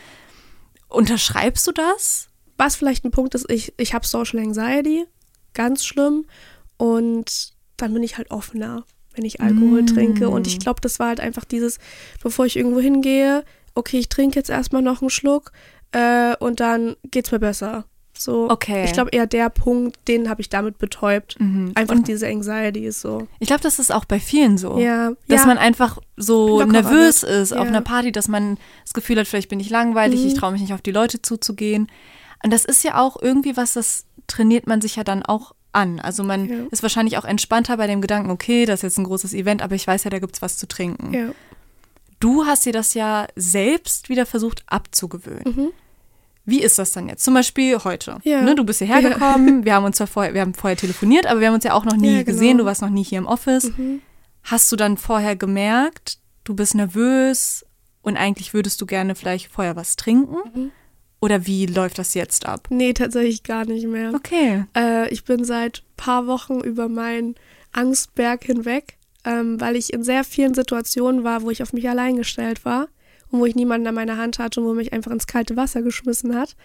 Unterschreibst 0.88 1.68
du 1.68 1.72
das? 1.72 2.30
Was 2.58 2.76
vielleicht 2.76 3.06
ein 3.06 3.12
Punkt 3.12 3.36
ist, 3.36 3.50
ich, 3.52 3.74
ich 3.78 3.94
habe 3.94 4.06
Social 4.06 4.40
Anxiety, 4.40 5.06
ganz 5.54 5.86
schlimm. 5.86 6.26
Und 6.78 7.54
dann 7.78 7.94
bin 7.94 8.04
ich 8.04 8.18
halt 8.18 8.32
offener, 8.32 8.86
wenn 9.14 9.26
ich 9.26 9.42
Alkohol 9.42 9.84
mm. 9.84 9.88
trinke. 9.88 10.30
Und 10.30 10.48
ich 10.48 10.60
glaube, 10.60 10.82
das 10.82 11.00
war 11.00 11.08
halt 11.08 11.20
einfach 11.20 11.46
dieses, 11.46 11.80
bevor 12.22 12.46
ich 12.46 12.58
irgendwo 12.58 12.80
hingehe, 12.80 13.44
okay, 13.76 14.00
ich 14.00 14.10
trinke 14.10 14.38
jetzt 14.38 14.50
erstmal 14.50 14.82
noch 14.82 15.02
einen 15.02 15.10
Schluck 15.10 15.52
äh, 15.92 16.36
und 16.38 16.60
dann 16.60 16.96
geht's 17.10 17.32
mir 17.32 17.40
besser. 17.40 17.86
So, 18.24 18.50
okay. 18.50 18.86
Ich 18.86 18.94
glaube 18.94 19.12
eher 19.12 19.25
der 19.25 19.50
Punkt, 19.50 19.98
den 20.08 20.30
habe 20.30 20.42
ich 20.42 20.50
damit 20.50 20.78
betäubt. 20.78 21.40
Mhm. 21.40 21.72
Einfach 21.75 21.96
und 21.96 22.08
diese 22.08 22.28
Anxiety 22.28 22.86
ist 22.86 23.01
so. 23.01 23.28
Ich 23.40 23.48
glaube, 23.48 23.63
das 23.63 23.80
ist 23.80 23.92
auch 23.92 24.06
bei 24.06 24.20
vielen 24.20 24.58
so. 24.58 24.78
Ja. 24.78 25.12
Dass 25.28 25.42
ja. 25.42 25.48
man 25.48 25.58
einfach 25.58 25.98
so 26.18 26.60
Lockerer 26.60 26.72
nervös 26.72 27.24
ist 27.24 27.51
ja. 27.51 27.58
auf 27.58 27.68
einer 27.68 27.82
Party, 27.82 28.12
dass 28.12 28.28
man 28.28 28.58
das 28.84 28.94
Gefühl 28.94 29.18
hat, 29.20 29.28
vielleicht 29.28 29.50
bin 29.50 29.60
ich 29.60 29.70
langweilig, 29.70 30.22
mhm. 30.22 30.28
ich 30.28 30.34
traue 30.36 30.51
mich 30.51 30.62
nicht 30.62 30.74
auf 30.74 30.82
die 30.82 30.92
Leute 30.92 31.22
zuzugehen. 31.22 31.88
Und 32.44 32.51
das 32.51 32.66
ist 32.66 32.84
ja 32.84 33.00
auch 33.00 33.22
irgendwie 33.22 33.58
was, 33.58 33.74
das 33.74 34.06
trainiert 34.28 34.68
man 34.68 34.82
sich 34.82 34.96
ja 34.96 35.04
dann 35.04 35.24
auch 35.24 35.54
an. 35.74 36.00
Also 36.00 36.24
man 36.24 36.48
ja. 36.48 36.56
ist 36.72 36.84
wahrscheinlich 36.84 37.18
auch 37.18 37.25
entspannter 37.25 37.78
bei 37.78 37.88
dem 37.88 38.01
Gedanken, 38.01 38.30
okay, 38.30 38.66
das 38.66 38.80
ist 38.80 38.84
jetzt 38.84 38.98
ein 39.00 39.06
großes 39.06 39.34
Event, 39.34 39.62
aber 39.62 39.75
ich 39.75 39.88
weiß 39.88 40.04
ja, 40.04 40.10
da 40.10 40.20
gibt 40.20 40.36
es 40.36 40.42
was 40.42 40.58
zu 40.58 40.68
trinken. 40.68 41.13
Ja. 41.13 41.30
Du 42.20 42.46
hast 42.46 42.66
dir 42.66 42.74
das 42.74 42.94
ja 42.94 43.28
selbst 43.36 44.10
wieder 44.10 44.25
versucht 44.25 44.63
abzugewöhnen. 44.68 45.44
Mhm. 45.44 45.72
Wie 46.45 46.62
ist 46.62 46.79
das 46.79 46.91
dann 46.91 47.07
jetzt? 47.07 47.24
Zum 47.24 47.33
Beispiel 47.33 47.77
heute. 47.83 48.17
Ja. 48.24 48.41
Ne, 48.41 48.55
du 48.55 48.63
bist 48.63 48.79
hierher 48.79 49.01
gekommen, 49.01 49.60
ja. 49.60 49.65
wir 49.65 49.75
haben 49.75 49.86
uns 49.86 49.98
zwar 49.98 50.07
vorher, 50.07 50.33
wir 50.33 50.41
haben 50.41 50.53
vorher 50.53 50.77
telefoniert, 50.77 51.27
aber 51.27 51.39
wir 51.39 51.48
haben 51.48 51.55
uns 51.55 51.63
ja 51.63 51.74
auch 51.74 51.86
noch 51.86 51.95
nie 51.95 52.17
ja, 52.17 52.24
genau. 52.24 52.25
gesehen, 52.25 52.57
du 52.57 52.65
warst 52.65 52.81
noch 52.81 52.89
nie 52.89 53.03
hier 53.03 53.19
im 53.19 53.27
Office. 53.27 53.71
Mhm. 53.77 54.01
Hast 54.43 54.71
du 54.71 54.75
dann 54.75 54.98
vorher 54.98 55.36
gemerkt, 55.36 56.17
du 56.43 56.55
bist 56.55 56.74
nervös 56.74 57.65
und 58.01 58.17
eigentlich 58.17 58.53
würdest 58.53 58.81
du 58.81 58.86
gerne 58.88 59.13
vielleicht 59.13 59.51
vorher 59.51 59.75
was 59.75 59.95
trinken? 59.95 60.38
Mhm. 60.53 60.71
Oder 61.19 61.45
wie 61.45 61.67
läuft 61.67 62.00
das 62.00 62.15
jetzt 62.15 62.48
ab? 62.48 62.67
Nee, 62.71 62.93
tatsächlich 62.93 63.43
gar 63.43 63.65
nicht 63.65 63.86
mehr. 63.86 64.12
Okay. 64.15 64.65
Äh, 64.75 65.10
ich 65.13 65.24
bin 65.24 65.43
seit 65.43 65.83
paar 65.95 66.25
Wochen 66.25 66.62
über 66.62 66.89
meinen 66.89 67.36
Angstberg 67.71 68.43
hinweg, 68.43 68.98
ähm, 69.24 69.62
weil 69.62 69.75
ich 69.75 69.93
in 69.93 70.03
sehr 70.03 70.24
vielen 70.24 70.55
Situationen 70.55 71.24
war, 71.24 71.43
wo 71.43 71.51
ich 71.51 71.62
auf 71.62 71.74
mich 71.74 71.88
allein 71.88 72.17
gestellt 72.17 72.65
war 72.65 72.88
und 73.32 73.40
wo 73.40 73.46
ich 73.46 73.56
niemanden 73.56 73.88
an 73.88 73.96
meiner 73.96 74.18
Hand 74.18 74.40
hatte 74.40 74.62
und 74.62 74.68
wo 74.68 74.74
mich 74.74 74.94
einfach 74.94 75.12
ins 75.12 75.28
kalte 75.28 75.56
Wasser 75.56 75.82
geschmissen 75.82 76.36
hat. 76.36 76.56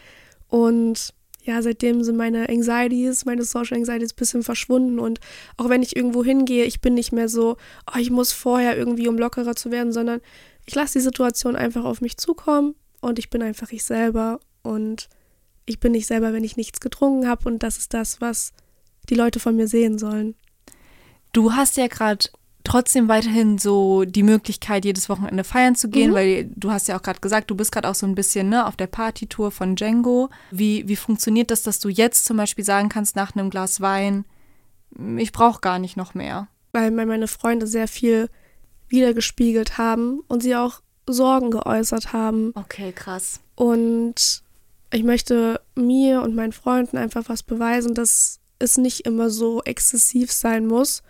Und 0.49 1.15
ja, 1.47 1.63
seitdem 1.63 2.03
sind 2.03 2.17
meine 2.17 2.49
Anxieties, 2.49 3.25
meine 3.25 3.45
Social 3.45 3.77
Anxieties 3.77 4.13
ein 4.13 4.17
bisschen 4.17 4.43
verschwunden 4.43 4.99
und 4.99 5.21
auch 5.57 5.69
wenn 5.69 5.83
ich 5.83 5.95
irgendwo 5.95 6.25
hingehe, 6.25 6.65
ich 6.65 6.81
bin 6.81 6.95
nicht 6.95 7.13
mehr 7.13 7.29
so, 7.29 7.57
oh, 7.87 7.99
ich 7.99 8.11
muss 8.11 8.33
vorher 8.33 8.77
irgendwie, 8.77 9.07
um 9.07 9.17
lockerer 9.17 9.55
zu 9.55 9.71
werden, 9.71 9.93
sondern 9.93 10.21
ich 10.67 10.75
lasse 10.75 10.95
die 10.95 11.05
Situation 11.05 11.55
einfach 11.55 11.85
auf 11.85 12.01
mich 12.01 12.17
zukommen 12.17 12.75
und 13.01 13.21
ich 13.21 13.31
bin 13.31 13.43
einfach 13.43 13.71
ich 13.71 13.85
selber 13.85 14.41
und 14.63 15.09
ich 15.67 15.79
bin 15.79 15.93
nicht 15.93 16.09
selber, 16.09 16.33
wenn 16.33 16.43
ich 16.43 16.57
nichts 16.57 16.81
getrunken 16.81 17.29
habe 17.29 17.49
und 17.49 17.63
das 17.63 17.79
ist 17.79 17.95
das, 17.95 18.21
was 18.21 18.53
die 19.09 19.15
Leute 19.15 19.39
von 19.39 19.55
mir 19.55 19.69
sehen 19.69 19.99
sollen. 19.99 20.35
Du 21.33 21.53
hast 21.53 21.77
ja 21.77 21.87
gerade 21.87 22.29
trotzdem 22.67 23.09
weiterhin 23.09 23.59
so 23.59 24.05
die 24.05 24.23
Möglichkeit, 24.23 24.85
jedes 24.85 25.09
Wochenende 25.09 25.45
feiern 25.45 25.77
zu 25.77 25.89
gehen, 25.89 26.11
mhm. 26.11 26.15
weil 26.15 26.51
du 26.55 26.71
hast 26.71 26.89
ja 26.89 26.99
auch 26.99 27.03
gerade 27.03 27.21
gesagt, 27.21 27.51
du 27.51 27.55
bist 27.55 27.73
gerade 27.73 27.89
auch 27.89 27.95
so 27.95 28.07
ein 28.07 28.15
bisschen 28.15 28.49
ne, 28.49 28.67
auf 28.67 28.77
der 28.77 28.89
Partytour 28.89 29.51
von 29.51 29.77
Django. 29.77 30.31
Wie, 30.51 30.87
wie 30.89 30.97
funktioniert 30.97 31.51
das, 31.51 31.63
dass 31.63 31.79
du 31.79 31.89
jetzt 31.89 32.25
zum 32.25 32.37
Beispiel 32.37 32.65
sagen 32.65 32.89
kannst, 32.89 33.15
nach 33.17 33.35
einem 33.35 33.51
Glas 33.51 33.81
Wein, 33.81 34.25
ich 35.17 35.33
brauche 35.33 35.61
gar 35.61 35.79
nicht 35.79 35.97
noch 35.97 36.15
mehr? 36.15 36.49
Weil 36.73 36.91
meine 36.91 37.29
Freunde 37.29 37.67
sehr 37.67 37.89
viel 37.89 38.29
wiedergespiegelt 38.89 39.79
haben 39.79 40.21
und 40.29 40.43
sie 40.43 40.57
auch 40.57 40.81
Sorgen 41.09 41.51
geäußert 41.51 42.13
haben. 42.13 42.53
Okay, 42.55 42.93
krass. 42.93 43.41
Und 43.55 44.43
ich 44.93 45.05
möchte 45.05 45.61
mir 45.75 46.23
und 46.23 46.35
meinen 46.35 46.53
Freunden 46.53 46.97
einfach 46.97 47.29
was 47.29 47.43
beweisen, 47.43 47.95
dass 47.95 48.41
es 48.59 48.77
nicht 48.77 49.07
immer 49.07 49.31
so 49.31 49.63
exzessiv 49.63 50.33
sein 50.33 50.67
muss. 50.67 51.03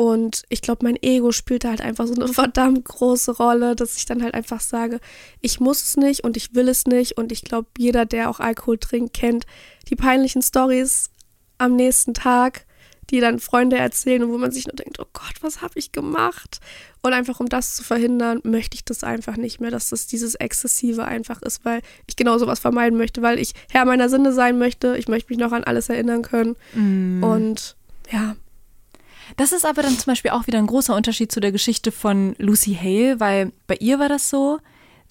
Und 0.00 0.44
ich 0.48 0.62
glaube, 0.62 0.86
mein 0.86 0.96
Ego 1.02 1.30
spielt 1.30 1.64
da 1.64 1.68
halt 1.68 1.82
einfach 1.82 2.06
so 2.06 2.14
eine 2.14 2.26
verdammt 2.32 2.86
große 2.86 3.32
Rolle, 3.32 3.76
dass 3.76 3.98
ich 3.98 4.06
dann 4.06 4.22
halt 4.22 4.32
einfach 4.32 4.62
sage, 4.62 4.98
ich 5.42 5.60
muss 5.60 5.82
es 5.82 5.98
nicht 5.98 6.24
und 6.24 6.38
ich 6.38 6.54
will 6.54 6.70
es 6.70 6.86
nicht. 6.86 7.18
Und 7.18 7.30
ich 7.30 7.42
glaube, 7.42 7.68
jeder, 7.76 8.06
der 8.06 8.30
auch 8.30 8.40
Alkohol 8.40 8.78
trinkt, 8.78 9.12
kennt 9.12 9.44
die 9.90 9.96
peinlichen 9.96 10.40
Stories 10.40 11.10
am 11.58 11.76
nächsten 11.76 12.14
Tag, 12.14 12.64
die 13.10 13.20
dann 13.20 13.40
Freunde 13.40 13.76
erzählen 13.76 14.22
und 14.22 14.32
wo 14.32 14.38
man 14.38 14.52
sich 14.52 14.66
nur 14.66 14.74
denkt, 14.74 14.98
oh 15.00 15.06
Gott, 15.12 15.34
was 15.42 15.60
habe 15.60 15.78
ich 15.78 15.92
gemacht? 15.92 16.60
Und 17.02 17.12
einfach 17.12 17.38
um 17.38 17.50
das 17.50 17.74
zu 17.74 17.84
verhindern, 17.84 18.40
möchte 18.42 18.76
ich 18.76 18.86
das 18.86 19.04
einfach 19.04 19.36
nicht 19.36 19.60
mehr, 19.60 19.70
dass 19.70 19.90
das 19.90 20.06
dieses 20.06 20.34
Exzessive 20.34 21.04
einfach 21.04 21.42
ist, 21.42 21.66
weil 21.66 21.82
ich 22.06 22.16
genau 22.16 22.38
sowas 22.38 22.58
vermeiden 22.58 22.96
möchte, 22.96 23.20
weil 23.20 23.38
ich 23.38 23.52
Herr 23.68 23.84
meiner 23.84 24.08
Sinne 24.08 24.32
sein 24.32 24.58
möchte. 24.58 24.96
Ich 24.96 25.08
möchte 25.08 25.30
mich 25.30 25.38
noch 25.38 25.52
an 25.52 25.64
alles 25.64 25.90
erinnern 25.90 26.22
können. 26.22 26.56
Mm. 26.72 27.22
Und 27.22 27.76
ja. 28.10 28.36
Das 29.36 29.52
ist 29.52 29.64
aber 29.64 29.82
dann 29.82 29.98
zum 29.98 30.12
Beispiel 30.12 30.30
auch 30.30 30.46
wieder 30.46 30.58
ein 30.58 30.66
großer 30.66 30.94
Unterschied 30.94 31.32
zu 31.32 31.40
der 31.40 31.52
Geschichte 31.52 31.92
von 31.92 32.34
Lucy 32.38 32.74
Hale, 32.74 33.20
weil 33.20 33.52
bei 33.66 33.76
ihr 33.76 33.98
war 33.98 34.08
das 34.08 34.30
so, 34.30 34.58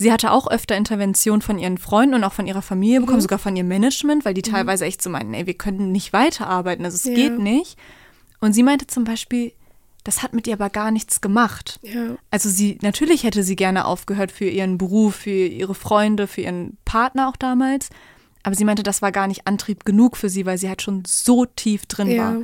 Sie 0.01 0.13
hatte 0.13 0.31
auch 0.31 0.49
öfter 0.49 0.77
Intervention 0.77 1.41
von 1.41 1.59
ihren 1.59 1.77
Freunden 1.77 2.15
und 2.15 2.23
auch 2.23 2.31
von 2.31 2.47
ihrer 2.47 2.61
Familie 2.61 3.01
bekommen, 3.01 3.17
mhm. 3.17 3.23
sogar 3.23 3.38
von 3.38 3.57
ihrem 3.57 3.67
Management, 3.67 4.23
weil 4.23 4.33
die 4.33 4.49
mhm. 4.49 4.53
teilweise 4.53 4.85
echt 4.85 5.01
so 5.01 5.09
meinen, 5.09 5.33
ey, 5.33 5.45
wir 5.45 5.55
können 5.55 5.91
nicht 5.91 6.13
weiterarbeiten, 6.13 6.85
also 6.85 6.95
es 6.95 7.03
ja. 7.03 7.13
geht 7.13 7.38
nicht. 7.38 7.77
Und 8.39 8.53
sie 8.53 8.63
meinte 8.63 8.88
zum 8.88 9.03
Beispiel, 9.03 9.51
das 10.05 10.23
hat 10.23 10.33
mit 10.33 10.47
ihr 10.47 10.53
aber 10.53 10.69
gar 10.69 10.91
nichts 10.91 11.19
gemacht. 11.19 11.81
Ja. 11.83 12.15
Also 12.31 12.49
sie, 12.49 12.77
natürlich 12.81 13.23
hätte 13.23 13.43
sie 13.43 13.57
gerne 13.57 13.83
aufgehört 13.83 14.31
für 14.31 14.45
ihren 14.45 14.77
Beruf, 14.77 15.15
für 15.15 15.29
ihre 15.29 15.75
Freunde, 15.75 16.27
für 16.27 16.41
ihren 16.41 16.77
Partner 16.85 17.27
auch 17.27 17.35
damals. 17.35 17.89
Aber 18.43 18.55
sie 18.55 18.63
meinte, 18.63 18.83
das 18.83 19.01
war 19.01 19.11
gar 19.11 19.27
nicht 19.27 19.47
Antrieb 19.47 19.83
genug 19.83 20.15
für 20.15 20.29
sie, 20.29 20.45
weil 20.45 20.57
sie 20.57 20.69
halt 20.69 20.81
schon 20.81 21.03
so 21.05 21.45
tief 21.45 21.85
drin 21.88 22.09
Ja. 22.09 22.23
war. 22.23 22.41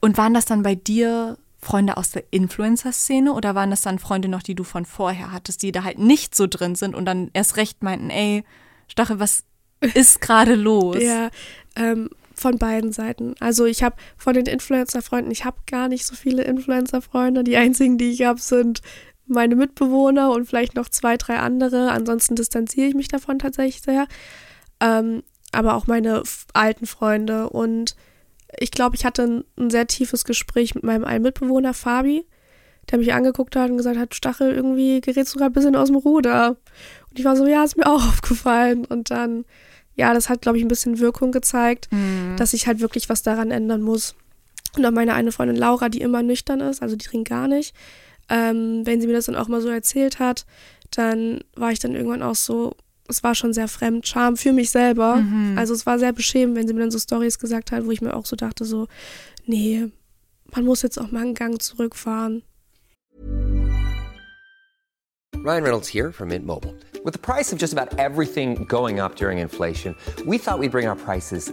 Und 0.00 0.18
waren 0.18 0.34
das 0.34 0.44
dann 0.44 0.62
bei 0.62 0.74
dir 0.74 1.38
Freunde 1.60 1.96
aus 1.96 2.10
der 2.10 2.24
Influencer-Szene 2.30 3.32
oder 3.32 3.54
waren 3.54 3.70
das 3.70 3.82
dann 3.82 3.98
Freunde 3.98 4.28
noch, 4.28 4.42
die 4.42 4.54
du 4.54 4.62
von 4.62 4.84
vorher 4.84 5.32
hattest, 5.32 5.62
die 5.62 5.72
da 5.72 5.84
halt 5.84 5.98
nicht 5.98 6.34
so 6.34 6.46
drin 6.46 6.74
sind 6.74 6.94
und 6.94 7.06
dann 7.06 7.30
erst 7.32 7.56
recht 7.56 7.82
meinten, 7.82 8.10
ey, 8.10 8.44
Stachel, 8.88 9.18
was 9.18 9.44
ist 9.94 10.20
gerade 10.20 10.54
los? 10.54 11.02
Ja, 11.02 11.30
ähm, 11.74 12.10
von 12.34 12.58
beiden 12.58 12.92
Seiten. 12.92 13.34
Also 13.40 13.64
ich 13.64 13.82
habe 13.82 13.96
von 14.16 14.34
den 14.34 14.46
Influencer-Freunden, 14.46 15.30
ich 15.30 15.44
habe 15.44 15.56
gar 15.66 15.88
nicht 15.88 16.06
so 16.06 16.14
viele 16.14 16.44
Influencer-Freunde. 16.44 17.42
Die 17.42 17.56
einzigen, 17.56 17.98
die 17.98 18.10
ich 18.10 18.22
habe, 18.22 18.40
sind 18.40 18.82
meine 19.26 19.56
Mitbewohner 19.56 20.30
und 20.30 20.46
vielleicht 20.46 20.76
noch 20.76 20.88
zwei, 20.88 21.16
drei 21.16 21.38
andere. 21.38 21.90
Ansonsten 21.90 22.36
distanziere 22.36 22.88
ich 22.88 22.94
mich 22.94 23.08
davon 23.08 23.38
tatsächlich 23.38 23.82
sehr. 23.82 24.06
Ähm, 24.80 25.22
aber 25.52 25.74
auch 25.74 25.86
meine 25.86 26.22
alten 26.52 26.86
Freunde. 26.86 27.48
Und 27.48 27.96
ich 28.58 28.70
glaube, 28.70 28.96
ich 28.96 29.04
hatte 29.04 29.22
ein, 29.22 29.44
ein 29.56 29.70
sehr 29.70 29.86
tiefes 29.86 30.24
Gespräch 30.24 30.74
mit 30.74 30.84
meinem 30.84 31.04
einen 31.04 31.22
Mitbewohner, 31.22 31.74
Fabi, 31.74 32.26
der 32.90 32.98
mich 32.98 33.12
angeguckt 33.12 33.56
hat 33.56 33.70
und 33.70 33.76
gesagt 33.76 33.98
hat, 33.98 34.14
Stachel, 34.14 34.52
irgendwie 34.52 35.00
gerätst 35.00 35.34
du 35.34 35.38
gerade 35.38 35.50
ein 35.50 35.54
bisschen 35.54 35.76
aus 35.76 35.88
dem 35.88 35.96
Ruder. 35.96 36.56
Und 37.10 37.18
ich 37.18 37.24
war 37.24 37.36
so, 37.36 37.46
ja, 37.46 37.64
ist 37.64 37.76
mir 37.76 37.86
auch 37.86 38.06
aufgefallen. 38.08 38.84
Und 38.84 39.10
dann, 39.10 39.44
ja, 39.94 40.14
das 40.14 40.28
hat, 40.28 40.42
glaube 40.42 40.58
ich, 40.58 40.64
ein 40.64 40.68
bisschen 40.68 40.98
Wirkung 40.98 41.32
gezeigt, 41.32 41.88
dass 42.36 42.52
ich 42.52 42.66
halt 42.66 42.80
wirklich 42.80 43.08
was 43.08 43.22
daran 43.22 43.50
ändern 43.50 43.82
muss. 43.82 44.14
Und 44.76 44.84
auch 44.84 44.90
meine 44.90 45.14
eine 45.14 45.32
Freundin 45.32 45.56
Laura, 45.56 45.88
die 45.88 46.00
immer 46.00 46.22
nüchtern 46.22 46.60
ist, 46.60 46.82
also 46.82 46.96
die 46.96 47.06
trinkt 47.06 47.28
gar 47.28 47.48
nicht, 47.48 47.74
ähm, 48.28 48.82
wenn 48.84 49.00
sie 49.00 49.06
mir 49.06 49.14
das 49.14 49.26
dann 49.26 49.36
auch 49.36 49.48
mal 49.48 49.60
so 49.60 49.68
erzählt 49.68 50.18
hat, 50.18 50.46
dann 50.90 51.40
war 51.54 51.72
ich 51.72 51.78
dann 51.78 51.94
irgendwann 51.94 52.22
auch 52.22 52.34
so, 52.34 52.76
es 53.08 53.22
war 53.22 53.34
schon 53.34 53.52
sehr 53.52 53.68
Fremdscham 53.68 54.36
für 54.36 54.52
mich 54.52 54.70
selber. 54.70 55.24
Also 55.56 55.74
es 55.74 55.86
war 55.86 55.98
sehr 55.98 56.12
beschämend, 56.12 56.56
wenn 56.56 56.66
sie 56.66 56.74
mir 56.74 56.80
dann 56.80 56.90
so 56.90 56.98
Stories 56.98 57.38
gesagt 57.38 57.72
hat, 57.72 57.86
wo 57.86 57.90
ich 57.90 58.00
mir 58.00 58.14
auch 58.14 58.26
so 58.26 58.36
dachte, 58.36 58.64
so, 58.64 58.88
nee, 59.46 59.86
man 60.54 60.64
muss 60.64 60.82
jetzt 60.82 60.98
auch 60.98 61.10
mal 61.10 61.22
einen 61.22 61.34
Gang 61.34 61.60
zurückfahren. 61.60 62.42
Ryan 65.46 65.62
Reynolds 65.62 65.88
here 65.88 66.12
from 66.12 66.28
Mint 66.28 66.44
Mobile. 66.44 66.74
With 67.04 67.12
the 67.12 67.20
price 67.20 67.52
of 67.52 67.58
just 67.60 67.72
about 67.72 67.96
everything 67.98 68.64
going 68.66 68.98
up 68.98 69.14
during 69.14 69.38
inflation, 69.38 69.94
we 70.26 70.38
thought 70.38 70.58
we'd 70.58 70.72
bring 70.72 70.88
our 70.88 70.96
prices 70.96 71.52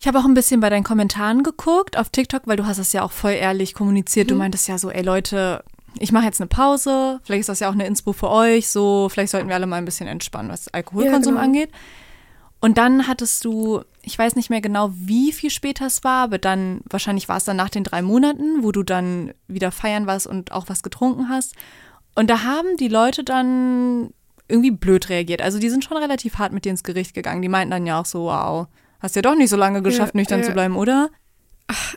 Ich 0.00 0.08
habe 0.08 0.18
auch 0.18 0.24
ein 0.24 0.32
bisschen 0.32 0.60
bei 0.60 0.70
deinen 0.70 0.82
Kommentaren 0.82 1.42
geguckt 1.42 1.98
auf 1.98 2.08
TikTok, 2.08 2.46
weil 2.46 2.56
du 2.56 2.64
hast 2.64 2.78
es 2.78 2.94
ja 2.94 3.02
auch 3.02 3.12
voll 3.12 3.32
ehrlich 3.32 3.74
kommuniziert. 3.74 4.30
Du 4.30 4.34
meintest 4.34 4.66
ja 4.66 4.78
so, 4.78 4.90
ey 4.90 5.02
Leute, 5.02 5.62
ich 5.98 6.10
mache 6.10 6.24
jetzt 6.24 6.40
eine 6.40 6.48
Pause. 6.48 7.20
Vielleicht 7.22 7.40
ist 7.40 7.48
das 7.50 7.60
ja 7.60 7.68
auch 7.68 7.74
eine 7.74 7.86
Inspo 7.86 8.14
für 8.14 8.30
euch. 8.30 8.68
So, 8.68 9.10
vielleicht 9.10 9.30
sollten 9.30 9.48
wir 9.48 9.56
alle 9.56 9.66
mal 9.66 9.76
ein 9.76 9.84
bisschen 9.84 10.08
entspannen, 10.08 10.50
was 10.50 10.68
Alkoholkonsum 10.68 11.34
Ja, 11.34 11.42
genau. 11.42 11.44
angeht. 11.44 11.70
Und 12.60 12.78
dann 12.78 13.08
hattest 13.08 13.44
du, 13.44 13.82
ich 14.00 14.18
weiß 14.18 14.36
nicht 14.36 14.48
mehr 14.48 14.62
genau, 14.62 14.90
wie 14.94 15.32
viel 15.32 15.50
später 15.50 15.86
es 15.86 16.02
war, 16.02 16.24
aber 16.24 16.38
dann, 16.38 16.80
wahrscheinlich 16.88 17.28
war 17.28 17.36
es 17.36 17.44
dann 17.44 17.56
nach 17.58 17.68
den 17.70 17.84
drei 17.84 18.00
Monaten, 18.00 18.62
wo 18.62 18.72
du 18.72 18.82
dann 18.82 19.34
wieder 19.48 19.70
feiern 19.70 20.06
warst 20.06 20.26
und 20.26 20.52
auch 20.52 20.68
was 20.68 20.82
getrunken 20.82 21.28
hast. 21.28 21.54
Und 22.14 22.30
da 22.30 22.42
haben 22.42 22.78
die 22.78 22.88
Leute 22.88 23.22
dann 23.22 24.14
irgendwie 24.48 24.70
blöd 24.70 25.10
reagiert. 25.10 25.42
Also 25.42 25.58
die 25.58 25.68
sind 25.68 25.84
schon 25.84 25.98
relativ 25.98 26.38
hart 26.38 26.52
mit 26.54 26.64
dir 26.64 26.70
ins 26.70 26.84
Gericht 26.84 27.12
gegangen. 27.12 27.42
Die 27.42 27.48
meinten 27.50 27.70
dann 27.70 27.86
ja 27.86 28.00
auch 28.00 28.06
so, 28.06 28.24
wow, 28.24 28.66
hast 29.00 29.16
ja 29.16 29.22
doch 29.22 29.34
nicht 29.34 29.50
so 29.50 29.56
lange 29.56 29.82
geschafft, 29.82 30.14
Ja, 30.14 30.20
nüchtern 30.20 30.40
ja. 30.40 30.46
zu 30.46 30.52
bleiben, 30.52 30.76
oder? 30.76 31.10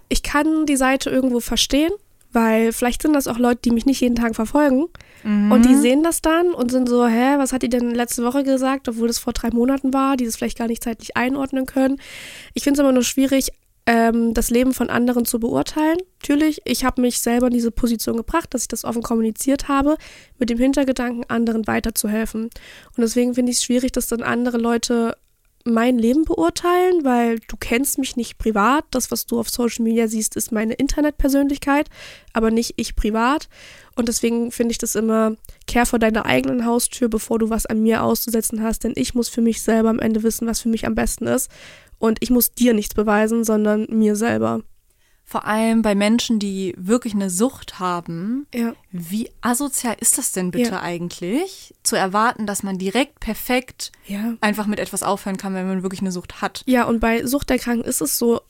Ich 0.09 0.23
kann 0.23 0.65
die 0.65 0.75
Seite 0.75 1.09
irgendwo 1.09 1.39
verstehen, 1.39 1.91
weil 2.31 2.71
vielleicht 2.73 3.01
sind 3.01 3.13
das 3.13 3.27
auch 3.27 3.37
Leute, 3.39 3.61
die 3.65 3.71
mich 3.71 3.85
nicht 3.85 4.01
jeden 4.01 4.15
Tag 4.15 4.35
verfolgen. 4.35 4.85
Und 5.23 5.63
die 5.63 5.75
sehen 5.75 6.03
das 6.03 6.21
dann 6.21 6.53
und 6.53 6.69
sind 6.69 6.89
so, 6.89 7.07
hä, 7.07 7.37
was 7.37 7.53
hat 7.53 7.63
die 7.63 7.69
denn 7.69 7.91
letzte 7.91 8.25
Woche 8.25 8.43
gesagt, 8.43 8.89
obwohl 8.89 9.07
das 9.07 9.19
vor 9.19 9.31
drei 9.31 9.51
Monaten 9.51 9.93
war, 9.93 10.17
die 10.17 10.25
das 10.25 10.35
vielleicht 10.35 10.57
gar 10.57 10.67
nicht 10.67 10.83
zeitlich 10.83 11.15
einordnen 11.15 11.65
können. 11.65 12.01
Ich 12.53 12.63
finde 12.63 12.77
es 12.77 12.83
immer 12.83 12.91
nur 12.91 13.03
schwierig, 13.03 13.51
ähm, 13.85 14.33
das 14.33 14.49
Leben 14.49 14.73
von 14.73 14.89
anderen 14.89 15.23
zu 15.23 15.39
beurteilen. 15.39 15.97
Natürlich, 16.21 16.61
ich 16.65 16.83
habe 16.83 17.01
mich 17.01 17.21
selber 17.21 17.47
in 17.47 17.53
diese 17.53 17.71
Position 17.71 18.17
gebracht, 18.17 18.53
dass 18.53 18.63
ich 18.63 18.67
das 18.67 18.83
offen 18.83 19.01
kommuniziert 19.01 19.69
habe, 19.69 19.97
mit 20.39 20.49
dem 20.49 20.57
Hintergedanken, 20.57 21.23
anderen 21.29 21.67
weiterzuhelfen. 21.67 22.43
Und 22.43 22.97
deswegen 22.97 23.33
finde 23.33 23.51
ich 23.51 23.59
es 23.59 23.63
schwierig, 23.63 23.93
dass 23.93 24.07
dann 24.07 24.23
andere 24.23 24.57
Leute 24.57 25.15
mein 25.65 25.97
Leben 25.97 26.25
beurteilen, 26.25 27.03
weil 27.03 27.39
du 27.47 27.55
kennst 27.57 27.97
mich 27.97 28.15
nicht 28.15 28.37
privat. 28.37 28.85
Das, 28.91 29.11
was 29.11 29.25
du 29.25 29.39
auf 29.39 29.49
Social 29.49 29.83
Media 29.83 30.07
siehst, 30.07 30.35
ist 30.35 30.51
meine 30.51 30.73
Internetpersönlichkeit, 30.73 31.89
aber 32.33 32.51
nicht 32.51 32.73
ich 32.77 32.95
privat. 32.95 33.47
Und 33.95 34.09
deswegen 34.09 34.51
finde 34.51 34.73
ich 34.73 34.77
das 34.77 34.95
immer, 34.95 35.35
kehr 35.65 35.85
vor 35.85 35.99
deiner 35.99 36.25
eigenen 36.25 36.65
Haustür, 36.65 37.07
bevor 37.07 37.39
du 37.39 37.49
was 37.49 37.65
an 37.65 37.81
mir 37.81 38.03
auszusetzen 38.03 38.61
hast, 38.61 38.83
denn 38.83 38.93
ich 38.95 39.13
muss 39.13 39.29
für 39.29 39.41
mich 39.41 39.61
selber 39.61 39.89
am 39.89 39.99
Ende 39.99 40.23
wissen, 40.23 40.47
was 40.47 40.59
für 40.59 40.69
mich 40.69 40.85
am 40.85 40.95
besten 40.95 41.27
ist. 41.27 41.49
Und 41.99 42.17
ich 42.21 42.29
muss 42.29 42.51
dir 42.51 42.73
nichts 42.73 42.93
beweisen, 42.93 43.45
sondern 43.45 43.87
mir 43.89 44.15
selber. 44.15 44.61
Vor 45.33 45.45
allem 45.47 45.81
bei 45.81 45.95
Menschen, 45.95 46.37
die 46.37 46.75
wirklich 46.77 47.15
eine 47.15 47.31
Sucht 47.31 47.79
haben. 47.79 48.45
Ja. 48.53 48.73
Wie 48.91 49.31
asozial 49.41 49.95
ist 49.99 50.19
das 50.19 50.31
denn 50.31 50.51
bitte 50.51 50.73
Ja. 50.73 50.81
eigentlich, 50.83 51.73
zu 51.81 51.95
erwarten, 51.95 52.45
dass 52.45 52.61
man 52.61 52.77
direkt 52.77 53.19
perfekt 53.19 53.91
Ja. 54.05 54.35
einfach 54.41 54.67
mit 54.67 54.77
etwas 54.77 55.01
aufhören 55.01 55.37
kann, 55.37 55.55
wenn 55.55 55.67
man 55.67 55.81
wirklich 55.81 56.01
eine 56.01 56.11
Sucht 56.11 56.43
hat? 56.43 56.61
Ja, 56.67 56.83
und 56.83 56.99
bei 56.99 57.25
Suchterkrankten 57.25 57.89
ist 57.89 57.99
es 58.01 58.19
so, 58.19 58.41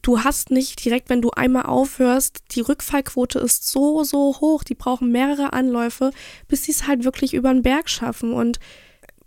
du 0.00 0.20
hast 0.24 0.50
nicht 0.50 0.82
direkt, 0.82 1.10
wenn 1.10 1.20
du 1.20 1.30
einmal 1.32 1.64
aufhörst, 1.66 2.42
die 2.52 2.62
Rückfallquote 2.62 3.38
ist 3.38 3.68
so, 3.68 4.02
so 4.02 4.34
hoch. 4.40 4.64
Die 4.64 4.74
brauchen 4.74 5.12
mehrere 5.12 5.52
Anläufe, 5.52 6.10
bis 6.48 6.64
sie 6.64 6.72
es 6.72 6.86
halt 6.86 7.04
wirklich 7.04 7.34
über 7.34 7.52
den 7.52 7.60
Berg 7.62 7.90
schaffen. 7.90 8.32
Und 8.32 8.60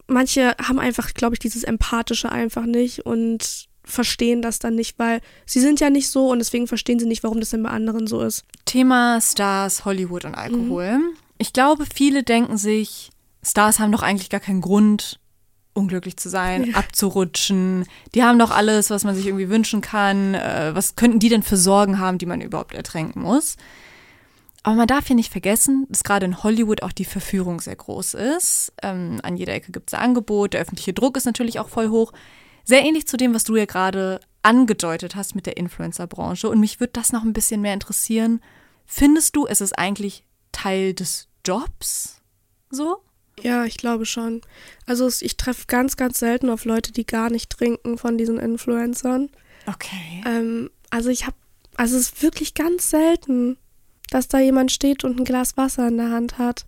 manche 0.07 0.55
haben 0.59 0.79
einfach, 0.79 1.13
glaube 1.13 1.35
ich, 1.35 1.39
dieses 1.39 1.63
Empathische 1.63 2.31
einfach 2.31 2.65
nicht 2.65 3.05
und 3.05 3.67
verstehen 3.83 4.41
das 4.41 4.59
dann 4.59 4.75
nicht, 4.75 4.97
weil 4.99 5.21
sie 5.45 5.59
sind 5.59 5.79
ja 5.79 5.89
nicht 5.89 6.09
so 6.09 6.29
und 6.29 6.39
deswegen 6.39 6.67
verstehen 6.67 6.99
sie 6.99 7.05
nicht, 7.05 7.23
warum 7.23 7.39
das 7.39 7.49
denn 7.49 7.63
bei 7.63 7.69
anderen 7.69 8.07
so 8.07 8.21
ist. 8.21 8.45
Thema 8.65 9.19
Stars, 9.21 9.85
Hollywood 9.85 10.25
und 10.25 10.35
Alkohol. 10.35 10.99
Ich 11.37 11.53
glaube, 11.53 11.85
viele 11.93 12.23
denken 12.23 12.57
sich, 12.57 13.11
Stars 13.43 13.79
haben 13.79 13.91
doch 13.91 14.03
eigentlich 14.03 14.29
gar 14.29 14.39
keinen 14.39 14.61
Grund, 14.61 15.19
unglücklich 15.73 16.17
zu 16.17 16.29
sein, 16.29 16.73
abzurutschen. 16.75 17.85
Die 18.15 18.23
haben 18.23 18.39
doch 18.39 18.51
alles, 18.51 18.89
was 18.89 19.03
man 19.03 19.15
sich 19.15 19.27
irgendwie 19.27 19.49
wünschen 19.49 19.81
kann. 19.81 20.35
Äh, 20.35 20.71
was 20.73 20.95
könnten 20.95 21.19
die 21.19 21.29
denn 21.29 21.43
für 21.43 21.57
Sorgen 21.57 21.99
haben, 21.99 22.17
die 22.17 22.25
man 22.25 22.41
überhaupt 22.41 22.73
ertränken 22.73 23.21
muss? 23.21 23.57
Aber 24.63 24.75
man 24.75 24.87
darf 24.87 25.07
hier 25.07 25.17
nicht 25.17 25.31
vergessen, 25.31 25.85
dass 25.89 26.05
gerade 26.05 26.25
in 26.25 26.41
Hollywood 26.41 26.83
auch 26.83 26.93
die 26.93 27.03
Verführung 27.03 27.59
sehr 27.59 27.75
groß 27.75 28.13
ist. 28.13 28.71
Ähm, 28.81 29.19
an 29.21 29.35
jeder 29.35 29.53
Ecke 29.53 29.73
gibt 29.73 29.91
es 29.91 29.99
Angebot, 29.99 30.53
der 30.53 30.61
öffentliche 30.61 30.93
Druck 30.93 31.17
ist 31.17 31.25
natürlich 31.25 31.59
auch 31.59 31.67
voll 31.67 31.89
hoch. 31.89 32.13
Sehr 32.63 32.81
ähnlich 32.81 33.07
zu 33.07 33.17
dem, 33.17 33.33
was 33.33 33.43
du 33.43 33.55
ja 33.55 33.65
gerade 33.65 34.19
angedeutet 34.41 35.15
hast 35.15 35.35
mit 35.35 35.45
der 35.45 35.57
Influencer-Branche. 35.57 36.49
Und 36.49 36.59
mich 36.59 36.79
würde 36.79 36.93
das 36.93 37.11
noch 37.11 37.23
ein 37.23 37.33
bisschen 37.33 37.61
mehr 37.61 37.73
interessieren. 37.73 38.41
Findest 38.85 39.35
du, 39.35 39.47
es 39.47 39.61
ist 39.61 39.77
eigentlich 39.77 40.23
Teil 40.51 40.93
des 40.93 41.27
Jobs? 41.45 42.21
So? 42.69 42.97
Ja, 43.41 43.65
ich 43.65 43.77
glaube 43.77 44.05
schon. 44.05 44.41
Also 44.85 45.09
ich 45.21 45.37
treffe 45.37 45.65
ganz, 45.67 45.97
ganz 45.97 46.19
selten 46.19 46.49
auf 46.49 46.65
Leute, 46.65 46.91
die 46.91 47.05
gar 47.05 47.29
nicht 47.29 47.49
trinken 47.49 47.97
von 47.97 48.17
diesen 48.17 48.37
Influencern. 48.39 49.29
Okay. 49.65 50.23
Ähm, 50.25 50.69
also 50.89 51.09
ich 51.09 51.25
habe, 51.25 51.35
also 51.75 51.97
es 51.97 52.09
ist 52.09 52.21
wirklich 52.21 52.53
ganz 52.53 52.89
selten, 52.89 53.57
dass 54.09 54.27
da 54.27 54.39
jemand 54.39 54.71
steht 54.71 55.03
und 55.03 55.19
ein 55.19 55.25
Glas 55.25 55.57
Wasser 55.57 55.87
in 55.87 55.97
der 55.97 56.11
Hand 56.11 56.37
hat. 56.37 56.65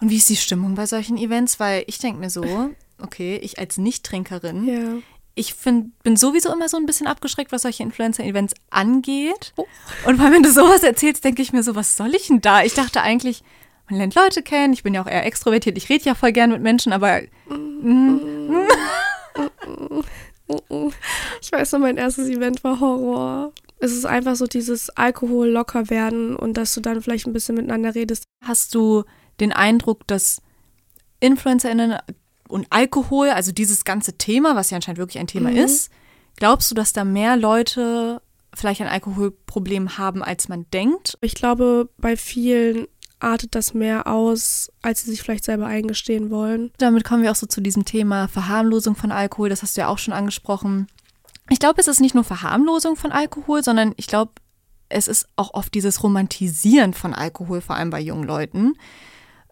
Und 0.00 0.10
wie 0.10 0.16
ist 0.16 0.28
die 0.28 0.36
Stimmung 0.36 0.74
bei 0.74 0.86
solchen 0.86 1.16
Events? 1.16 1.60
Weil 1.60 1.84
ich 1.86 1.98
denke 1.98 2.18
mir 2.20 2.30
so, 2.30 2.42
okay, 2.98 3.36
ich 3.36 3.58
als 3.58 3.78
Nicht-Trinkerin, 3.78 4.66
Ja. 4.66 5.02
Ich 5.38 5.54
find, 5.54 5.98
bin 6.02 6.16
sowieso 6.16 6.52
immer 6.52 6.68
so 6.68 6.76
ein 6.76 6.86
bisschen 6.86 7.06
abgeschreckt, 7.06 7.52
was 7.52 7.62
solche 7.62 7.82
Influencer-Events 7.82 8.54
angeht. 8.70 9.54
Und 10.04 10.18
weil 10.18 10.32
wenn 10.32 10.42
du 10.42 10.50
sowas 10.50 10.82
erzählst, 10.82 11.24
denke 11.24 11.42
ich 11.42 11.52
mir 11.52 11.62
so, 11.62 11.74
was 11.74 11.96
soll 11.96 12.14
ich 12.14 12.26
denn 12.26 12.40
da? 12.40 12.62
Ich 12.62 12.74
dachte 12.74 13.02
eigentlich, 13.02 13.42
man 13.88 13.98
lernt 13.98 14.14
Leute 14.14 14.42
kennen, 14.42 14.72
ich 14.72 14.82
bin 14.82 14.94
ja 14.94 15.02
auch 15.02 15.06
eher 15.06 15.24
extrovertiert, 15.24 15.78
ich 15.78 15.88
rede 15.88 16.04
ja 16.04 16.14
voll 16.14 16.32
gern 16.32 16.50
mit 16.50 16.60
Menschen, 16.62 16.92
aber 16.92 17.20
Ich 21.40 21.52
weiß 21.52 21.72
noch, 21.72 21.80
mein 21.80 21.98
erstes 21.98 22.28
Event 22.28 22.64
war 22.64 22.80
Horror. 22.80 23.52
Es 23.78 23.92
ist 23.92 24.06
einfach 24.06 24.34
so 24.34 24.46
dieses 24.46 24.90
Alkohol 24.90 25.48
locker 25.48 25.90
werden 25.90 26.34
und 26.34 26.56
dass 26.56 26.74
du 26.74 26.80
dann 26.80 27.02
vielleicht 27.02 27.26
ein 27.26 27.32
bisschen 27.32 27.54
miteinander 27.54 27.94
redest. 27.94 28.24
hast 28.44 28.74
du 28.74 29.04
den 29.40 29.52
Eindruck, 29.52 30.06
dass 30.06 30.42
InfluencerInnen 31.20 31.98
und 32.48 32.66
Alkohol, 32.70 33.30
also 33.30 33.52
dieses 33.52 33.84
ganze 33.84 34.14
Thema, 34.18 34.56
was 34.56 34.70
ja 34.70 34.76
anscheinend 34.76 34.98
wirklich 34.98 35.18
ein 35.18 35.26
Thema 35.26 35.50
Mhm. 35.50 35.56
ist, 35.58 35.90
glaubst 36.36 36.70
du, 36.70 36.74
dass 36.74 36.92
da 36.92 37.04
mehr 37.04 37.36
Leute 37.36 38.20
vielleicht 38.54 38.80
ein 38.80 38.88
Alkoholproblem 38.88 39.98
haben, 39.98 40.22
als 40.22 40.48
man 40.48 40.66
denkt? 40.72 41.18
Ich 41.20 41.34
glaube, 41.34 41.88
bei 41.98 42.16
vielen 42.16 42.86
artet 43.20 43.54
das 43.54 43.74
mehr 43.74 44.06
aus, 44.06 44.70
als 44.80 45.02
sie 45.04 45.10
sich 45.10 45.22
vielleicht 45.22 45.44
selber 45.44 45.66
eingestehen 45.66 46.30
wollen. 46.30 46.70
Damit 46.78 47.04
kommen 47.04 47.22
wir 47.22 47.30
auch 47.32 47.36
so 47.36 47.46
zu 47.46 47.60
diesem 47.60 47.84
Thema 47.84 48.28
Verharmlosung 48.28 48.94
von 48.94 49.10
Alkohol, 49.12 49.48
das 49.48 49.62
hast 49.62 49.76
du 49.76 49.80
ja 49.82 49.88
auch 49.88 49.98
schon 49.98 50.14
angesprochen. 50.14 50.86
Ich 51.50 51.58
glaube, 51.58 51.80
es 51.80 51.88
ist 51.88 52.00
nicht 52.00 52.14
nur 52.14 52.24
Verharmlosung 52.24 52.94
von 52.96 53.10
Alkohol, 53.10 53.64
sondern 53.64 53.92
ich 53.96 54.06
glaube, 54.06 54.32
es 54.88 55.08
ist 55.08 55.26
auch 55.36 55.52
oft 55.54 55.74
dieses 55.74 56.02
Romantisieren 56.02 56.94
von 56.94 57.12
Alkohol, 57.12 57.60
vor 57.60 57.76
allem 57.76 57.90
bei 57.90 58.00
jungen 58.00 58.24
Leuten. 58.24 58.74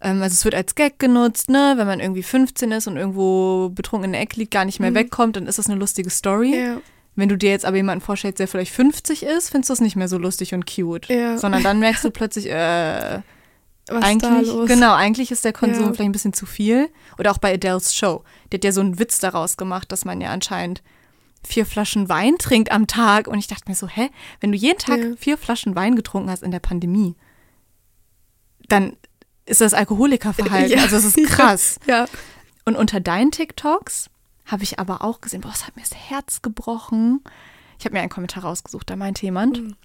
Ähm, 0.00 0.22
also 0.22 0.34
es 0.34 0.44
wird 0.44 0.54
als 0.54 0.74
Gag 0.74 0.98
genutzt, 0.98 1.48
ne? 1.48 1.74
Wenn 1.76 1.86
man 1.86 2.00
irgendwie 2.00 2.22
15 2.22 2.70
ist 2.72 2.86
und 2.86 2.96
irgendwo 2.96 3.70
betrunken 3.70 4.06
in 4.06 4.12
der 4.12 4.20
Ecke 4.22 4.36
liegt, 4.40 4.52
gar 4.52 4.64
nicht 4.64 4.80
mehr 4.80 4.94
wegkommt, 4.94 5.36
dann 5.36 5.46
ist 5.46 5.58
das 5.58 5.68
eine 5.68 5.78
lustige 5.78 6.10
Story. 6.10 6.54
Ja. 6.54 6.80
Wenn 7.14 7.30
du 7.30 7.38
dir 7.38 7.50
jetzt 7.50 7.64
aber 7.64 7.76
jemanden 7.78 8.04
vorstellst, 8.04 8.38
der 8.38 8.46
vielleicht 8.48 8.72
50 8.74 9.22
ist, 9.22 9.48
findest 9.50 9.70
du 9.70 9.72
es 9.72 9.80
nicht 9.80 9.96
mehr 9.96 10.08
so 10.08 10.18
lustig 10.18 10.52
und 10.52 10.66
cute. 10.66 11.08
Ja. 11.08 11.38
Sondern 11.38 11.62
dann 11.62 11.78
merkst 11.80 12.04
du 12.04 12.10
plötzlich, 12.10 12.50
äh, 12.50 13.20
Was 13.88 14.02
eigentlich, 14.04 14.50
genau, 14.66 14.94
eigentlich 14.94 15.30
ist 15.30 15.44
der 15.44 15.52
Konsum 15.52 15.84
Ja. 15.84 15.92
vielleicht 15.92 16.00
ein 16.08 16.12
bisschen 16.12 16.32
zu 16.32 16.44
viel. 16.44 16.90
Oder 17.18 17.30
auch 17.30 17.38
bei 17.38 17.54
Adele's 17.54 17.94
Show. 17.94 18.24
Die 18.52 18.56
hat 18.56 18.64
ja 18.64 18.72
so 18.72 18.80
einen 18.80 18.98
Witz 18.98 19.18
daraus 19.20 19.56
gemacht, 19.56 19.92
dass 19.92 20.04
man 20.04 20.20
ja 20.20 20.30
anscheinend 20.30 20.82
vier 21.46 21.64
Flaschen 21.64 22.08
Wein 22.08 22.36
trinkt 22.38 22.72
am 22.72 22.88
Tag. 22.88 23.28
Und 23.28 23.38
ich 23.38 23.46
dachte 23.46 23.62
mir 23.68 23.76
so, 23.76 23.86
hä, 23.86 24.10
wenn 24.40 24.50
du 24.50 24.58
jeden 24.58 24.78
Tag 24.80 24.98
Ja. 24.98 25.16
vier 25.16 25.38
Flaschen 25.38 25.76
Wein 25.76 25.94
getrunken 25.94 26.28
hast 26.30 26.42
in 26.42 26.50
der 26.50 26.58
Pandemie, 26.58 27.14
dann 28.68 28.96
ist 29.46 29.60
das 29.60 29.74
Alkoholikerverhalten. 29.74 30.70
Ja. 30.76 30.82
Also 30.82 30.96
das 30.96 31.04
ist 31.04 31.26
krass. 31.28 31.78
Ja. 31.86 32.06
Und 32.64 32.76
unter 32.76 33.00
deinen 33.00 33.30
TikToks 33.30 34.10
habe 34.44 34.64
ich 34.64 34.78
aber 34.78 35.02
auch 35.02 35.20
gesehen, 35.20 35.40
boah, 35.40 35.52
es 35.52 35.66
hat 35.66 35.76
mir 35.76 35.82
das 35.82 35.94
Herz 35.94 36.42
gebrochen. 36.42 37.22
Ich 37.78 37.84
habe 37.84 37.94
mir 37.94 38.00
einen 38.00 38.10
Kommentar 38.10 38.44
rausgesucht, 38.44 38.90
da 38.90 38.96
meinte 38.96 39.22
jemand, 39.22 39.76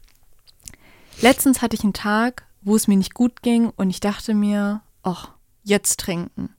letztens 1.21 1.62
hatte 1.62 1.76
ich 1.76 1.84
einen 1.84 1.93
Tag, 1.93 2.45
wo 2.62 2.76
es 2.76 2.88
mir 2.88 2.97
nicht 2.97 3.13
gut 3.13 3.41
ging 3.41 3.69
und 3.76 3.89
ich 3.89 4.00
dachte 4.00 4.34
mir, 4.34 4.82
ach, 5.04 5.30
jetzt 5.63 6.00
trinken. 6.00 6.56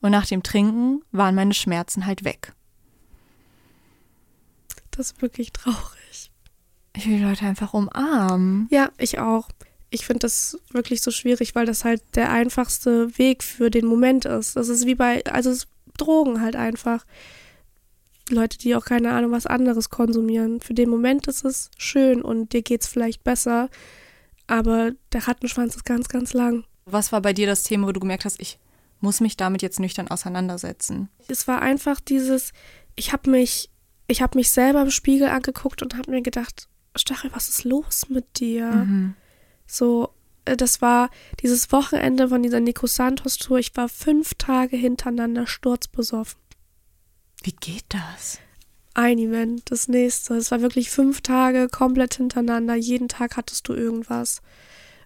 Und 0.00 0.12
nach 0.12 0.26
dem 0.26 0.42
Trinken 0.42 1.02
waren 1.12 1.34
meine 1.34 1.54
Schmerzen 1.54 2.06
halt 2.06 2.24
weg. 2.24 2.54
Das 4.90 5.10
ist 5.10 5.22
wirklich 5.22 5.52
traurig. 5.52 6.30
Ich 6.94 7.06
will 7.06 7.18
die 7.18 7.24
Leute 7.24 7.44
einfach 7.44 7.74
umarmen. 7.74 8.68
Ja, 8.70 8.90
ich 8.96 9.18
auch. 9.18 9.48
Ich 9.90 10.04
finde 10.04 10.20
das 10.20 10.58
wirklich 10.72 11.00
so 11.00 11.10
schwierig, 11.10 11.54
weil 11.54 11.66
das 11.66 11.84
halt 11.84 12.02
der 12.14 12.30
einfachste 12.30 13.16
Weg 13.18 13.42
für 13.44 13.70
den 13.70 13.86
Moment 13.86 14.24
ist. 14.24 14.56
Das 14.56 14.68
ist 14.68 14.86
wie 14.86 14.94
bei, 14.94 15.24
also 15.26 15.50
es 15.50 15.58
ist 15.58 15.68
Drogen 15.96 16.40
halt 16.40 16.56
einfach. 16.56 17.04
Leute, 18.28 18.58
die 18.58 18.74
auch 18.74 18.84
keine 18.84 19.12
Ahnung 19.12 19.30
was 19.30 19.46
anderes 19.46 19.88
konsumieren. 19.88 20.60
Für 20.60 20.74
den 20.74 20.90
Moment 20.90 21.28
ist 21.28 21.44
es 21.44 21.70
schön 21.78 22.22
und 22.22 22.52
dir 22.52 22.62
geht's 22.62 22.88
vielleicht 22.88 23.22
besser, 23.22 23.68
aber 24.46 24.92
der 25.12 25.28
Rattenschwanz 25.28 25.76
ist 25.76 25.84
ganz, 25.84 26.08
ganz 26.08 26.32
lang. 26.32 26.64
Was 26.86 27.12
war 27.12 27.20
bei 27.20 27.32
dir 27.32 27.46
das 27.46 27.62
Thema, 27.62 27.86
wo 27.86 27.92
du 27.92 28.00
gemerkt 28.00 28.24
hast, 28.24 28.40
ich 28.40 28.58
muss 29.00 29.20
mich 29.20 29.36
damit 29.36 29.62
jetzt 29.62 29.78
nüchtern 29.80 30.08
auseinandersetzen? 30.08 31.08
Es 31.28 31.46
war 31.46 31.62
einfach 31.62 32.00
dieses, 32.00 32.52
ich 32.96 33.12
habe 33.12 33.30
mich, 33.30 33.70
ich 34.08 34.22
habe 34.22 34.38
mich 34.38 34.50
selber 34.50 34.82
im 34.82 34.90
Spiegel 34.90 35.28
angeguckt 35.28 35.82
und 35.82 35.96
habe 35.96 36.10
mir 36.10 36.22
gedacht, 36.22 36.68
Stachel, 36.96 37.30
was 37.32 37.48
ist 37.48 37.64
los 37.64 38.08
mit 38.08 38.40
dir? 38.40 39.14
So, 39.66 40.10
äh, 40.44 40.56
das 40.56 40.80
war 40.80 41.10
dieses 41.42 41.70
Wochenende 41.72 42.28
von 42.28 42.42
dieser 42.42 42.60
Nico 42.60 42.86
Santos 42.86 43.36
Tour. 43.38 43.58
Ich 43.58 43.76
war 43.76 43.88
fünf 43.88 44.34
Tage 44.34 44.76
hintereinander 44.76 45.46
sturzbesoffen. 45.46 46.40
Wie 47.42 47.52
geht 47.52 47.84
das? 47.90 48.38
Ein 48.94 49.18
Event, 49.18 49.70
das 49.70 49.88
nächste. 49.88 50.34
Es 50.34 50.50
war 50.50 50.62
wirklich 50.62 50.90
fünf 50.90 51.20
Tage 51.20 51.68
komplett 51.68 52.14
hintereinander. 52.14 52.74
Jeden 52.74 53.08
Tag 53.08 53.36
hattest 53.36 53.68
du 53.68 53.74
irgendwas. 53.74 54.40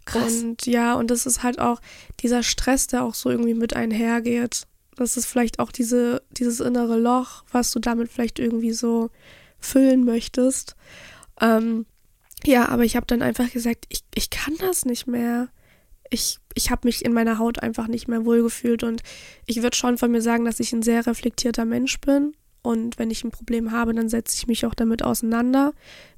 Krass. 0.04 0.42
Und 0.42 0.66
ja, 0.66 0.94
und 0.94 1.10
das 1.10 1.26
ist 1.26 1.42
halt 1.42 1.58
auch 1.58 1.80
dieser 2.20 2.42
Stress, 2.42 2.86
der 2.86 3.02
auch 3.04 3.14
so 3.14 3.30
irgendwie 3.30 3.54
mit 3.54 3.74
einhergeht. 3.74 4.66
Das 4.96 5.16
ist 5.16 5.26
vielleicht 5.26 5.58
auch 5.58 5.72
diese, 5.72 6.22
dieses 6.30 6.60
innere 6.60 6.98
Loch, 6.98 7.44
was 7.52 7.70
du 7.72 7.80
damit 7.80 8.10
vielleicht 8.10 8.38
irgendwie 8.38 8.72
so 8.72 9.10
füllen 9.58 10.04
möchtest. 10.04 10.76
Ähm, 11.40 11.86
ja, 12.46 12.68
aber 12.68 12.84
ich 12.84 12.96
habe 12.96 13.06
dann 13.06 13.22
einfach 13.22 13.50
gesagt, 13.50 13.86
ich, 13.88 14.02
ich 14.14 14.30
kann 14.30 14.54
das 14.58 14.84
nicht 14.84 15.06
mehr. 15.06 15.48
Ich, 16.10 16.38
ich 16.54 16.70
habe 16.70 16.88
mich 16.88 17.04
in 17.04 17.12
meiner 17.12 17.38
Haut 17.38 17.62
einfach 17.62 17.86
nicht 17.86 18.08
mehr 18.08 18.24
wohlgefühlt 18.24 18.82
und 18.82 19.02
ich 19.46 19.62
würde 19.62 19.76
schon 19.76 19.96
von 19.96 20.10
mir 20.10 20.22
sagen, 20.22 20.44
dass 20.44 20.60
ich 20.60 20.72
ein 20.72 20.82
sehr 20.82 21.06
reflektierter 21.06 21.64
Mensch 21.64 22.00
bin. 22.00 22.34
Und 22.62 22.98
wenn 22.98 23.10
ich 23.10 23.24
ein 23.24 23.30
Problem 23.30 23.70
habe, 23.70 23.94
dann 23.94 24.08
setze 24.08 24.36
ich 24.36 24.46
mich 24.46 24.66
auch 24.66 24.74
damit 24.74 25.02
auseinander, 25.02 25.72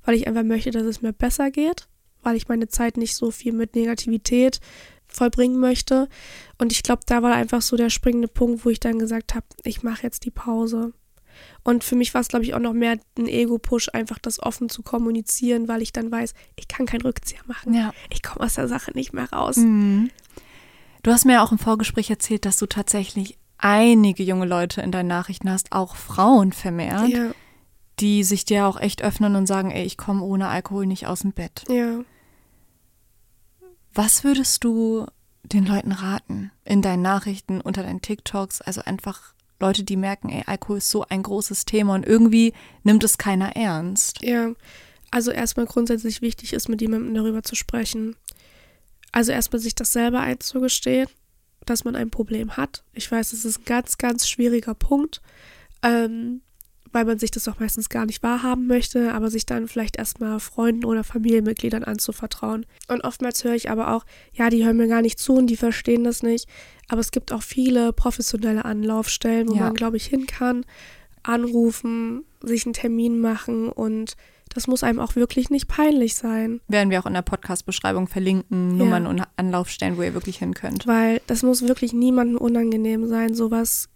weil 0.04 0.16
ich 0.16 0.26
einfach 0.26 0.42
möchte, 0.42 0.70
dass 0.70 0.84
es 0.84 1.02
mir 1.02 1.12
besser 1.12 1.50
geht, 1.50 1.88
weil 2.22 2.36
ich 2.36 2.48
meine 2.48 2.68
Zeit 2.68 2.96
nicht 2.96 3.14
so 3.14 3.30
viel 3.30 3.52
mit 3.52 3.76
Negativität 3.76 4.60
vollbringen 5.06 5.60
möchte. 5.60 6.08
Und 6.58 6.72
ich 6.72 6.82
glaube, 6.82 7.02
da 7.06 7.22
war 7.22 7.34
einfach 7.34 7.62
so 7.62 7.76
der 7.76 7.90
springende 7.90 8.28
Punkt, 8.28 8.64
wo 8.64 8.70
ich 8.70 8.80
dann 8.80 8.98
gesagt 8.98 9.34
habe, 9.34 9.46
ich 9.62 9.82
mache 9.82 10.02
jetzt 10.02 10.24
die 10.24 10.30
Pause. 10.30 10.92
Und 11.64 11.84
für 11.84 11.96
mich 11.96 12.12
war 12.14 12.20
es, 12.20 12.28
glaube 12.28 12.44
ich, 12.44 12.54
auch 12.54 12.58
noch 12.60 12.72
mehr 12.72 12.96
ein 13.18 13.26
Ego-Push, 13.28 13.90
einfach 13.92 14.18
das 14.18 14.42
offen 14.42 14.68
zu 14.68 14.82
kommunizieren, 14.82 15.68
weil 15.68 15.82
ich 15.82 15.92
dann 15.92 16.10
weiß, 16.10 16.34
ich 16.56 16.68
kann 16.68 16.86
keinen 16.86 17.02
Rückzieher 17.02 17.40
machen. 17.46 17.74
Ja. 17.74 17.92
Ich 18.10 18.22
komme 18.22 18.44
aus 18.46 18.54
der 18.54 18.68
Sache 18.68 18.92
nicht 18.92 19.12
mehr 19.12 19.30
raus. 19.32 19.56
Mhm. 19.56 20.10
Du 21.02 21.10
hast 21.10 21.24
mir 21.24 21.34
ja 21.34 21.44
auch 21.44 21.52
im 21.52 21.58
Vorgespräch 21.58 22.10
erzählt, 22.10 22.44
dass 22.44 22.56
du 22.58 22.66
tatsächlich 22.66 23.38
einige 23.58 24.22
junge 24.22 24.46
Leute 24.46 24.80
in 24.82 24.90
deinen 24.92 25.08
Nachrichten 25.08 25.50
hast, 25.50 25.72
auch 25.72 25.94
Frauen 25.96 26.52
vermehrt, 26.52 27.08
Ja, 27.08 27.30
die 28.00 28.24
sich 28.24 28.44
dir 28.44 28.66
auch 28.66 28.80
echt 28.80 29.02
öffnen 29.02 29.36
und 29.36 29.46
sagen, 29.46 29.70
ey, 29.70 29.84
ich 29.84 29.96
komme 29.96 30.22
ohne 30.24 30.48
Alkohol 30.48 30.86
nicht 30.86 31.06
aus 31.06 31.20
dem 31.20 31.32
Bett. 31.32 31.64
ja. 31.68 32.00
Was 33.94 34.24
würdest 34.24 34.64
du 34.64 35.06
den 35.42 35.66
Leuten 35.66 35.92
raten 35.92 36.50
in 36.64 36.80
deinen 36.82 37.02
Nachrichten, 37.02 37.60
unter 37.60 37.82
deinen 37.82 38.00
TikToks? 38.00 38.62
Also 38.62 38.80
einfach 38.82 39.34
Leute, 39.62 39.84
die 39.84 39.96
merken, 39.96 40.28
ey, 40.28 40.42
Alkohol 40.46 40.78
ist 40.78 40.90
so 40.90 41.04
ein 41.08 41.22
großes 41.22 41.64
Thema 41.64 41.94
und 41.94 42.04
irgendwie 42.04 42.52
nimmt 42.82 43.04
es 43.04 43.16
keiner 43.16 43.56
ernst. 43.56 44.22
Ja, 44.22 44.52
also 45.10 45.30
erstmal 45.30 45.66
grundsätzlich 45.66 46.20
wichtig 46.20 46.52
ist, 46.52 46.68
mit 46.68 46.80
jemandem 46.80 47.14
darüber 47.14 47.42
zu 47.42 47.54
sprechen. 47.54 48.16
Also 49.12 49.30
erstmal 49.32 49.60
sich 49.60 49.74
das 49.74 49.92
selber 49.92 50.20
einzugestehen, 50.20 51.08
dass 51.64 51.84
man 51.84 51.96
ein 51.96 52.10
Problem 52.10 52.56
hat. 52.56 52.82
Ich 52.92 53.10
weiß, 53.10 53.30
das 53.30 53.44
ist 53.44 53.60
ein 53.60 53.64
ganz, 53.64 53.98
ganz 53.98 54.28
schwieriger 54.28 54.74
Punkt, 54.74 55.22
ähm, 55.82 56.42
weil 56.92 57.04
man 57.04 57.18
sich 57.18 57.30
das 57.30 57.48
auch 57.48 57.58
meistens 57.58 57.88
gar 57.88 58.06
nicht 58.06 58.22
wahrhaben 58.22 58.66
möchte, 58.66 59.12
aber 59.14 59.30
sich 59.30 59.46
dann 59.46 59.66
vielleicht 59.68 59.96
erstmal 59.96 60.38
Freunden 60.40 60.84
oder 60.84 61.04
Familienmitgliedern 61.04 61.84
anzuvertrauen. 61.84 62.66
Und 62.88 63.02
oftmals 63.02 63.42
höre 63.44 63.54
ich 63.54 63.70
aber 63.70 63.94
auch, 63.94 64.04
ja, 64.32 64.50
die 64.50 64.64
hören 64.64 64.76
mir 64.76 64.88
gar 64.88 65.02
nicht 65.02 65.18
zu 65.18 65.34
und 65.34 65.46
die 65.48 65.56
verstehen 65.56 66.04
das 66.04 66.22
nicht. 66.22 66.48
Aber 66.88 67.00
es 67.00 67.10
gibt 67.10 67.32
auch 67.32 67.42
viele 67.42 67.92
professionelle 67.92 68.64
Anlaufstellen, 68.64 69.48
wo 69.48 69.54
Ja. 69.54 69.62
man, 69.64 69.74
glaube 69.74 69.96
ich, 69.96 70.04
hin 70.06 70.26
kann, 70.26 70.64
anrufen, 71.22 72.24
sich 72.42 72.66
einen 72.66 72.74
Termin 72.74 73.20
machen 73.20 73.68
und 73.68 74.14
das 74.54 74.66
muss 74.66 74.82
einem 74.82 74.98
auch 75.00 75.16
wirklich 75.16 75.48
nicht 75.48 75.66
peinlich 75.66 76.14
sein. 76.14 76.60
Werden 76.68 76.90
wir 76.90 77.00
auch 77.00 77.06
in 77.06 77.14
der 77.14 77.22
Podcast-Beschreibung 77.22 78.06
verlinken, 78.06 78.72
Ja. 78.72 78.76
Nummern 78.76 79.06
und 79.06 79.22
Anlaufstellen, 79.36 79.96
wo 79.96 80.02
ihr 80.02 80.12
wirklich 80.12 80.38
hin 80.38 80.52
könnt. 80.52 80.86
Weil 80.86 81.22
das 81.26 81.42
muss 81.42 81.66
wirklich 81.66 81.94
niemandem 81.94 82.36
unangenehm 82.36 83.06
sein. 83.06 83.34
Sowas 83.34 83.88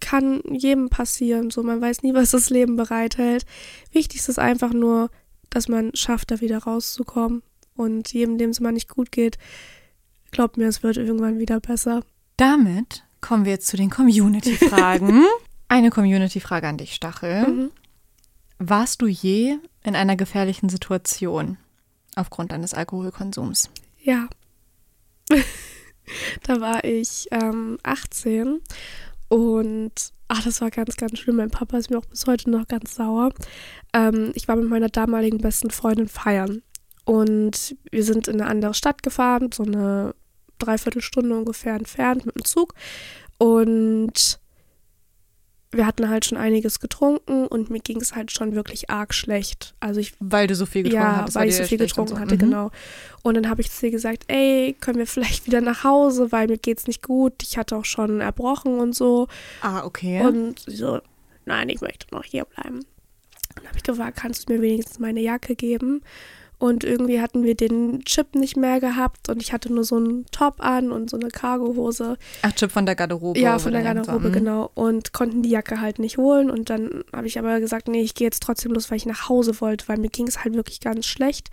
kann 0.00 0.42
jedem 0.50 0.88
passieren. 0.88 1.50
So, 1.50 1.62
man 1.62 1.80
weiß 1.80 2.02
nie, 2.02 2.14
was 2.14 2.30
das 2.30 2.50
Leben 2.50 2.76
bereithält. 2.76 3.46
Wichtig 3.92 4.20
ist 4.20 4.28
es 4.28 4.38
einfach 4.38 4.72
nur, 4.72 5.10
dass 5.50 5.68
man 5.68 5.94
schafft, 5.94 6.30
da 6.30 6.40
wieder 6.40 6.58
rauszukommen. 6.58 7.42
Und 7.74 8.12
jedem, 8.12 8.38
dem 8.38 8.50
es 8.50 8.60
mal 8.60 8.72
nicht 8.72 8.88
gut 8.88 9.12
geht, 9.12 9.38
glaubt 10.30 10.56
mir, 10.56 10.66
es 10.66 10.82
wird 10.82 10.96
irgendwann 10.96 11.38
wieder 11.38 11.60
besser. 11.60 12.02
Damit 12.36 13.04
kommen 13.20 13.44
wir 13.44 13.52
jetzt 13.52 13.68
zu 13.68 13.76
den 13.76 13.90
Community-Fragen. 13.90 15.24
Eine 15.68 15.90
Community-Frage 15.90 16.68
an 16.68 16.78
dich, 16.78 16.94
Stachel. 16.94 17.46
Mhm. 17.46 17.70
Warst 18.58 19.02
du 19.02 19.06
je 19.06 19.56
in 19.82 19.96
einer 19.96 20.16
gefährlichen 20.16 20.68
Situation 20.68 21.58
aufgrund 22.14 22.52
deines 22.52 22.72
Alkoholkonsums? 22.72 23.70
Ja. 24.00 24.28
da 26.42 26.60
war 26.60 26.84
ich 26.84 27.28
ähm, 27.30 27.78
18 27.82 28.60
und 29.28 29.92
ach, 30.28 30.44
das 30.44 30.60
war 30.60 30.70
ganz, 30.70 30.96
ganz 30.96 31.18
schlimm. 31.18 31.36
Mein 31.36 31.50
Papa 31.50 31.78
ist 31.78 31.90
mir 31.90 31.98
auch 31.98 32.06
bis 32.06 32.26
heute 32.26 32.50
noch 32.50 32.66
ganz 32.68 32.94
sauer. 32.94 33.30
Ähm, 33.92 34.32
ich 34.34 34.48
war 34.48 34.56
mit 34.56 34.68
meiner 34.68 34.88
damaligen 34.88 35.38
besten 35.38 35.70
Freundin 35.70 36.08
feiern 36.08 36.62
und 37.04 37.76
wir 37.90 38.04
sind 38.04 38.28
in 38.28 38.40
eine 38.40 38.50
andere 38.50 38.74
Stadt 38.74 39.02
gefahren, 39.02 39.50
so 39.52 39.62
eine 39.62 40.14
Dreiviertelstunde 40.58 41.36
ungefähr 41.36 41.74
entfernt 41.74 42.26
mit 42.26 42.36
dem 42.36 42.44
Zug 42.44 42.74
und 43.38 44.40
wir 45.72 45.84
hatten 45.86 46.08
halt 46.08 46.24
schon 46.24 46.38
einiges 46.38 46.80
getrunken 46.80 47.46
und 47.46 47.70
mir 47.70 47.80
ging 47.80 48.00
es 48.00 48.14
halt 48.14 48.30
schon 48.30 48.54
wirklich 48.54 48.88
arg 48.88 49.12
schlecht. 49.12 49.74
Also 49.80 50.00
ich 50.00 50.14
Weil 50.20 50.46
du 50.46 50.54
so 50.54 50.64
viel 50.66 50.84
getrunken 50.84 51.04
ja, 51.04 51.16
hattest. 51.18 51.34
weil 51.36 51.48
ich 51.48 51.56
so 51.56 51.64
viel 51.64 51.80
und 51.80 51.86
getrunken 51.88 52.14
so. 52.14 52.20
hatte, 52.20 52.34
Mhm. 52.36 52.38
genau. 52.38 52.70
Und 53.22 53.34
dann 53.34 53.48
habe 53.50 53.60
ich 53.60 53.70
zu 53.70 53.86
ihr 53.86 53.92
gesagt, 53.92 54.24
ey, 54.28 54.76
können 54.80 54.98
wir 54.98 55.06
vielleicht 55.06 55.46
wieder 55.46 55.60
nach 55.60 55.84
Hause, 55.84 56.30
weil 56.32 56.46
mir 56.46 56.58
geht's 56.58 56.86
nicht 56.86 57.02
gut. 57.02 57.42
Ich 57.42 57.58
hatte 57.58 57.76
auch 57.76 57.84
schon 57.84 58.20
erbrochen 58.20 58.78
und 58.78 58.94
so. 58.94 59.26
Ah, 59.60 59.84
okay. 59.84 60.24
Und 60.24 60.60
sie 60.60 60.76
so, 60.76 61.00
nein, 61.44 61.68
ich 61.68 61.80
möchte 61.80 62.06
noch 62.14 62.24
hier 62.24 62.44
bleiben. 62.44 62.80
Dann 63.56 63.66
habe 63.66 63.76
ich 63.76 63.82
gefragt, 63.82 64.18
kannst 64.18 64.48
du 64.48 64.52
mir 64.54 64.62
wenigstens 64.62 64.98
meine 64.98 65.20
Jacke 65.20 65.56
geben? 65.56 66.02
Und 66.58 66.84
irgendwie 66.84 67.20
hatten 67.20 67.44
wir 67.44 67.54
den 67.54 68.02
Chip 68.04 68.34
nicht 68.34 68.56
mehr 68.56 68.80
gehabt 68.80 69.28
und 69.28 69.42
ich 69.42 69.52
hatte 69.52 69.70
nur 69.70 69.84
so 69.84 69.96
einen 69.96 70.24
Top 70.32 70.54
an 70.58 70.90
und 70.90 71.10
so 71.10 71.18
eine 71.18 71.28
Cargohose. 71.28 72.16
Ach, 72.40 72.52
Chip 72.52 72.72
von 72.72 72.86
der 72.86 72.94
Garderobe. 72.94 73.38
Ja, 73.38 73.58
von 73.58 73.72
der 73.72 73.82
Garderobe, 73.82 74.30
genau. 74.30 74.70
Und 74.74 75.12
konnten 75.12 75.42
die 75.42 75.50
Jacke 75.50 75.82
halt 75.82 75.98
nicht 75.98 76.16
holen. 76.16 76.50
Und 76.50 76.70
dann 76.70 77.04
habe 77.12 77.26
ich 77.26 77.38
aber 77.38 77.60
gesagt, 77.60 77.88
nee, 77.88 78.00
ich 78.00 78.14
gehe 78.14 78.26
jetzt 78.26 78.42
trotzdem 78.42 78.72
los, 78.72 78.90
weil 78.90 78.96
ich 78.96 79.06
nach 79.06 79.28
Hause 79.28 79.60
wollte, 79.60 79.86
weil 79.88 79.98
mir 79.98 80.08
ging 80.08 80.26
es 80.26 80.44
halt 80.44 80.54
wirklich 80.54 80.80
ganz 80.80 81.04
schlecht. 81.04 81.48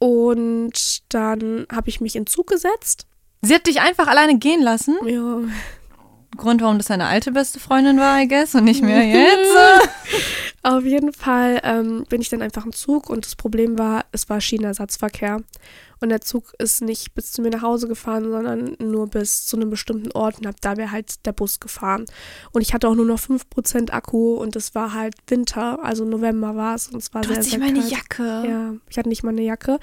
Und 0.00 1.02
dann 1.14 1.66
habe 1.70 1.88
ich 1.88 2.00
mich 2.00 2.16
in 2.16 2.26
Zug 2.26 2.48
gesetzt. 2.48 3.06
Sie 3.42 3.54
hat 3.54 3.68
dich 3.68 3.80
einfach 3.80 4.08
alleine 4.08 4.38
gehen 4.38 4.62
lassen. 4.62 4.96
Ja, 5.06 5.38
Grund, 6.36 6.60
warum 6.62 6.78
das 6.78 6.88
deine 6.88 7.06
alte 7.06 7.30
beste 7.32 7.60
Freundin 7.60 7.98
war, 7.98 8.20
I 8.20 8.28
guess, 8.28 8.54
und 8.54 8.64
nicht 8.64 8.82
mehr 8.82 9.04
jetzt. 9.04 9.52
Auf 10.66 10.82
jeden 10.82 11.12
Fall 11.12 11.60
ähm, 11.62 12.06
bin 12.08 12.22
ich 12.22 12.30
dann 12.30 12.40
einfach 12.40 12.64
im 12.64 12.72
Zug 12.72 13.10
und 13.10 13.26
das 13.26 13.36
Problem 13.36 13.78
war, 13.78 14.06
es 14.12 14.30
war 14.30 14.40
Schienenersatzverkehr. 14.40 15.42
Und 16.00 16.08
der 16.08 16.20
Zug 16.20 16.52
ist 16.58 16.82
nicht 16.82 17.14
bis 17.14 17.32
zu 17.32 17.42
mir 17.42 17.50
nach 17.50 17.62
Hause 17.62 17.88
gefahren, 17.88 18.30
sondern 18.30 18.76
nur 18.78 19.08
bis 19.08 19.46
zu 19.46 19.56
einem 19.56 19.70
bestimmten 19.70 20.12
Ort 20.12 20.36
und 20.38 20.48
da 20.60 20.76
wäre 20.76 20.90
halt 20.90 21.24
der 21.26 21.32
Bus 21.32 21.60
gefahren. 21.60 22.06
Und 22.52 22.62
ich 22.62 22.74
hatte 22.74 22.88
auch 22.88 22.94
nur 22.94 23.06
noch 23.06 23.18
5% 23.18 23.90
Akku 23.90 24.34
und 24.34 24.56
es 24.56 24.74
war 24.74 24.94
halt 24.94 25.14
Winter, 25.28 25.82
also 25.82 26.04
November 26.04 26.56
war 26.56 26.74
es 26.74 26.88
und 26.88 26.96
es 26.96 27.12
war 27.14 27.24
sehr, 27.24 27.36
Trotzdem 27.36 27.60
sehr 27.60 27.60
meine 27.60 27.80
kalt. 27.80 27.90
Jacke. 27.90 28.48
Ja, 28.48 28.74
ich 28.88 28.98
hatte 28.98 29.08
nicht 29.08 29.22
mal 29.22 29.30
eine 29.30 29.42
Jacke. 29.42 29.78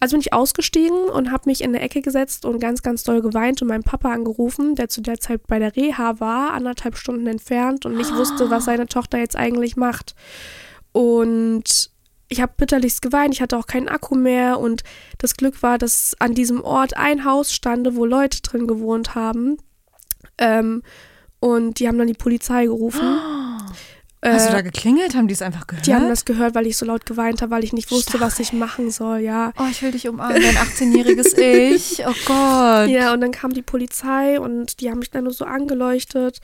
Also 0.00 0.14
bin 0.14 0.20
ich 0.20 0.32
ausgestiegen 0.32 1.04
und 1.08 1.30
habe 1.30 1.44
mich 1.46 1.62
in 1.62 1.70
eine 1.70 1.80
Ecke 1.80 2.02
gesetzt 2.02 2.44
und 2.44 2.60
ganz, 2.60 2.82
ganz 2.82 3.04
doll 3.04 3.22
geweint 3.22 3.62
und 3.62 3.68
meinen 3.68 3.84
Papa 3.84 4.12
angerufen, 4.12 4.74
der 4.74 4.88
zu 4.88 5.00
der 5.00 5.20
Zeit 5.20 5.46
bei 5.46 5.58
der 5.58 5.76
Reha 5.76 6.20
war, 6.20 6.52
anderthalb 6.52 6.96
Stunden 6.96 7.26
entfernt 7.26 7.86
und 7.86 7.96
nicht 7.96 8.14
wusste, 8.14 8.50
was 8.50 8.64
seine 8.64 8.86
Tochter 8.86 9.18
jetzt 9.18 9.36
eigentlich 9.36 9.76
macht. 9.76 10.14
Und 10.92 11.91
ich 12.32 12.40
habe 12.40 12.52
bitterlichst 12.56 13.02
geweint, 13.02 13.34
ich 13.34 13.40
hatte 13.42 13.56
auch 13.56 13.66
keinen 13.66 13.88
Akku 13.88 14.14
mehr 14.16 14.58
und 14.58 14.82
das 15.18 15.36
Glück 15.36 15.62
war, 15.62 15.78
dass 15.78 16.16
an 16.18 16.34
diesem 16.34 16.62
Ort 16.64 16.96
ein 16.96 17.24
Haus 17.24 17.52
stande, 17.54 17.94
wo 17.94 18.04
Leute 18.06 18.42
drin 18.42 18.66
gewohnt 18.66 19.14
haben. 19.14 19.58
Ähm, 20.38 20.82
und 21.40 21.78
die 21.78 21.88
haben 21.88 21.98
dann 21.98 22.06
die 22.06 22.14
Polizei 22.14 22.64
gerufen. 22.64 23.02
Hast 24.24 24.46
du 24.46 24.50
Äh, 24.50 24.52
da 24.52 24.60
geklingelt? 24.60 25.16
Haben 25.16 25.26
die 25.26 25.34
es 25.34 25.42
einfach 25.42 25.66
gehört? 25.66 25.84
die 25.86 25.94
haben 25.94 26.08
das 26.08 26.24
gehört, 26.24 26.54
weil 26.54 26.68
ich 26.68 26.76
so 26.76 26.86
laut 26.86 27.04
geweint 27.06 27.42
habe, 27.42 27.50
weil 27.50 27.64
ich 27.64 27.72
nicht 27.72 27.90
wusste, 27.90 28.20
was 28.20 28.38
ich 28.38 28.52
machen 28.52 28.92
soll, 28.92 29.18
ja. 29.18 29.52
oh, 29.58 29.64
ich 29.68 29.82
will 29.82 29.90
dich 29.90 30.06
umarmen, 30.08 30.40
dein 30.40 30.54
18-jähriges 30.56 31.36
Ich. 31.38 32.06
Oh 32.06 32.14
Gott. 32.26 32.88
Ja, 32.88 33.12
und 33.12 33.20
dann 33.20 33.32
kam 33.32 33.52
die 33.52 33.62
Polizei 33.62 34.38
und 34.38 34.80
die 34.80 34.90
haben 34.90 35.00
mich 35.00 35.10
dann 35.10 35.24
nur 35.24 35.32
so 35.32 35.44
angeleuchtet. 35.44 36.38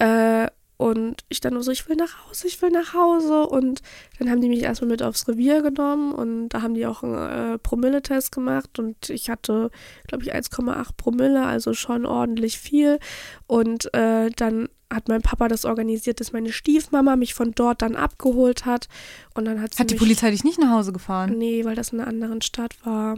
Äh, 0.00 0.46
und 0.78 1.24
ich 1.28 1.40
dann 1.40 1.54
nur 1.54 1.64
so, 1.64 1.72
ich 1.72 1.88
will 1.88 1.96
nach 1.96 2.24
Hause, 2.24 2.46
ich 2.46 2.62
will 2.62 2.70
nach 2.70 2.94
Hause. 2.94 3.46
Und 3.46 3.82
dann 4.18 4.30
haben 4.30 4.40
die 4.40 4.48
mich 4.48 4.62
erstmal 4.62 4.88
mit 4.88 5.02
aufs 5.02 5.26
Revier 5.26 5.60
genommen 5.60 6.12
und 6.12 6.50
da 6.50 6.62
haben 6.62 6.74
die 6.74 6.86
auch 6.86 7.02
einen 7.02 7.54
äh, 7.54 7.58
Promilletest 7.58 8.30
gemacht 8.30 8.78
und 8.78 9.10
ich 9.10 9.28
hatte, 9.28 9.72
glaube 10.06 10.22
ich, 10.22 10.32
1,8 10.32 10.90
Promille, 10.96 11.44
also 11.44 11.74
schon 11.74 12.06
ordentlich 12.06 12.58
viel. 12.58 13.00
Und 13.48 13.92
äh, 13.92 14.30
dann 14.30 14.68
hat 14.88 15.08
mein 15.08 15.20
Papa 15.20 15.48
das 15.48 15.64
organisiert, 15.64 16.20
dass 16.20 16.32
meine 16.32 16.52
Stiefmama 16.52 17.16
mich 17.16 17.34
von 17.34 17.50
dort 17.52 17.82
dann 17.82 17.96
abgeholt 17.96 18.64
hat. 18.64 18.88
Und 19.34 19.46
dann 19.46 19.60
hat 19.60 19.74
sie 19.74 19.80
Hat 19.80 19.90
die 19.90 19.94
mich, 19.94 20.00
Polizei 20.00 20.30
dich 20.30 20.44
nicht 20.44 20.60
nach 20.60 20.70
Hause 20.70 20.92
gefahren? 20.92 21.36
Nee, 21.36 21.64
weil 21.64 21.74
das 21.74 21.92
in 21.92 21.98
einer 21.98 22.08
anderen 22.08 22.40
Stadt 22.40 22.76
war. 22.86 23.16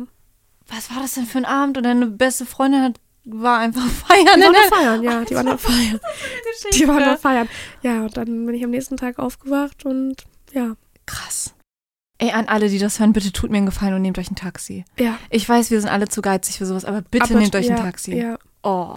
Was 0.66 0.90
war 0.90 1.02
das 1.02 1.12
denn 1.12 1.26
für 1.26 1.38
ein 1.38 1.44
Abend? 1.44 1.76
Und 1.76 1.84
deine 1.84 2.06
beste 2.06 2.46
Freundin 2.46 2.80
hat, 2.80 3.00
war 3.24 3.58
einfach 3.58 3.86
feiern. 4.06 4.24
Die 4.36 4.42
waren 4.42 4.52
der- 4.52 4.62
noch 4.62 4.76
feiern, 4.76 5.02
ja, 5.02 5.24
die 5.24 5.34
waren 5.34 5.46
noch 5.46 5.60
feiern. 5.60 6.00
Die 6.74 6.88
waren 6.88 7.04
noch 7.12 7.18
feiern. 7.18 7.48
Ja, 7.82 8.02
und 8.02 8.16
dann 8.16 8.46
bin 8.46 8.54
ich 8.54 8.64
am 8.64 8.70
nächsten 8.70 8.96
Tag 8.96 9.18
aufgewacht 9.18 9.84
und 9.84 10.16
ja, 10.52 10.74
Krass. 11.06 11.54
Ey, 12.18 12.30
an 12.32 12.46
alle, 12.48 12.68
die 12.68 12.78
das 12.78 13.00
hören, 13.00 13.12
bitte 13.14 13.32
tut 13.32 13.50
mir 13.50 13.56
einen 13.56 13.66
Gefallen 13.66 13.94
und 13.94 14.02
nehmt 14.02 14.18
euch 14.18 14.30
ein 14.30 14.36
Taxi. 14.36 14.84
ja. 14.98 15.18
Ich 15.30 15.48
weiß, 15.48 15.70
wir 15.70 15.80
sind 15.80 15.88
alle 15.90 16.06
zu 16.06 16.20
geizig 16.22 16.58
für 16.58 16.66
sowas, 16.66 16.84
aber 16.84 17.00
bitte 17.02 17.24
Aber- 17.30 17.38
nehmt 17.40 17.56
euch 17.56 17.66
ja, 17.66 17.76
ein 17.76 17.82
Taxi. 17.82 18.14
Ja, 18.16 18.38
Oh, 18.62 18.96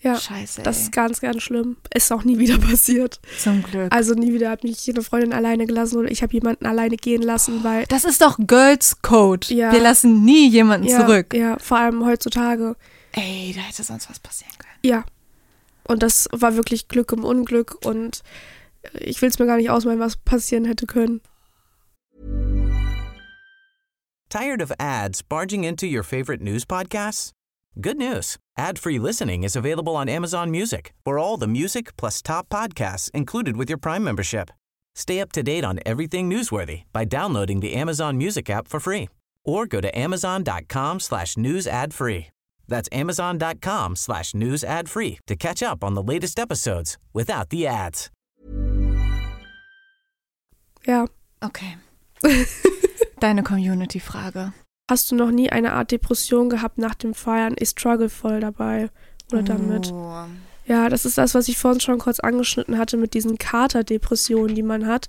ja. 0.00 0.14
scheiße. 0.16 0.62
Das 0.62 0.82
ist 0.82 0.92
ganz, 0.92 1.20
ganz 1.20 1.42
schlimm. 1.42 1.76
Ist 1.94 2.12
auch 2.12 2.22
nie 2.24 2.38
wieder 2.38 2.58
passiert. 2.58 3.20
Zum 3.38 3.62
Glück. 3.62 3.92
Also 3.92 4.12
nie 4.14 4.32
wieder 4.34 4.50
hat 4.50 4.62
mich 4.64 4.86
eine 4.88 5.02
Freundin 5.02 5.32
alleine 5.32 5.64
gelassen 5.66 5.96
oder 5.98 6.10
ich 6.10 6.22
habe 6.22 6.32
jemanden 6.34 6.66
alleine 6.66 6.96
gehen 6.96 7.22
lassen, 7.22 7.64
weil 7.64 7.86
das 7.86 8.04
ist 8.04 8.20
doch 8.20 8.36
Girls 8.38 9.00
Code. 9.02 9.46
Ja. 9.52 9.72
Wir 9.72 9.80
lassen 9.80 10.22
nie 10.24 10.48
jemanden 10.50 10.86
ja, 10.86 11.00
zurück. 11.06 11.32
Ja, 11.34 11.58
vor 11.58 11.78
allem 11.78 12.04
heutzutage. 12.04 12.76
Ey, 13.12 13.52
da 13.54 13.60
hätte 13.62 13.82
sonst 13.82 14.08
was 14.10 14.18
passieren 14.18 14.54
können. 14.58 14.78
Ja. 14.82 15.04
Und 15.84 16.02
das 16.02 16.28
war 16.32 16.54
wirklich 16.54 16.88
Glück 16.88 17.12
im 17.12 17.24
Unglück 17.24 17.84
und 17.84 18.22
ich 19.00 19.20
will 19.22 19.30
es 19.30 19.38
mir 19.38 19.46
gar 19.46 19.56
nicht 19.56 19.70
ausmalen, 19.70 20.00
was 20.00 20.16
passieren 20.16 20.64
hätte 20.66 20.86
können. 20.86 21.20
Tired 24.28 24.60
of 24.60 24.70
ads 24.78 25.22
barging 25.22 25.64
into 25.64 25.86
your 25.86 26.02
favorite 26.02 26.42
news 26.42 26.66
podcasts? 26.66 27.32
Good 27.80 27.96
news. 27.96 28.36
Ad-free 28.58 28.98
listening 28.98 29.44
is 29.44 29.56
available 29.56 29.96
on 29.96 30.08
Amazon 30.08 30.50
Music 30.50 30.92
for 31.04 31.18
all 31.18 31.38
the 31.38 31.46
music 31.46 31.96
plus 31.96 32.20
top 32.20 32.48
podcasts 32.50 33.10
included 33.12 33.56
with 33.56 33.70
your 33.70 33.78
Prime 33.78 34.04
membership. 34.04 34.50
Stay 34.94 35.20
up 35.20 35.32
to 35.32 35.42
date 35.42 35.64
on 35.64 35.78
everything 35.86 36.28
newsworthy 36.28 36.82
by 36.92 37.04
downloading 37.04 37.60
the 37.60 37.74
Amazon 37.74 38.18
Music 38.18 38.50
app 38.50 38.68
for 38.68 38.80
free 38.80 39.08
or 39.44 39.64
go 39.64 39.80
to 39.80 39.96
amazon.com 39.96 41.00
slash 41.00 41.36
news 41.36 41.66
ad 41.66 41.94
free. 41.94 42.28
That's 42.68 42.88
amazon.com 42.92 43.96
slash 43.96 44.34
news 44.34 44.62
ad 44.62 44.88
free 44.88 45.18
to 45.26 45.34
catch 45.34 45.62
up 45.62 45.82
on 45.82 45.94
the 45.94 46.02
latest 46.02 46.38
episodes 46.38 46.96
without 47.12 47.48
the 47.50 47.66
ads. 47.66 48.10
Ja. 50.86 51.06
Okay. 51.42 51.76
Deine 53.20 53.42
Community-Frage. 53.42 54.52
Hast 54.90 55.10
du 55.10 55.16
noch 55.16 55.30
nie 55.30 55.50
eine 55.50 55.72
Art 55.72 55.90
Depression 55.90 56.48
gehabt 56.48 56.78
nach 56.78 56.94
dem 56.94 57.14
Feiern? 57.14 57.54
Ich 57.58 57.70
struggle 57.70 58.08
voll 58.08 58.40
dabei 58.40 58.88
oder 59.30 59.42
damit. 59.42 59.92
Oh. 59.92 60.24
Ja, 60.68 60.90
das 60.90 61.06
ist 61.06 61.16
das, 61.16 61.34
was 61.34 61.48
ich 61.48 61.56
vorhin 61.56 61.80
schon 61.80 61.96
kurz 61.96 62.20
angeschnitten 62.20 62.76
hatte 62.76 62.98
mit 62.98 63.14
diesen 63.14 63.38
Katerdepressionen, 63.38 64.54
die 64.54 64.62
man 64.62 64.86
hat. 64.86 65.08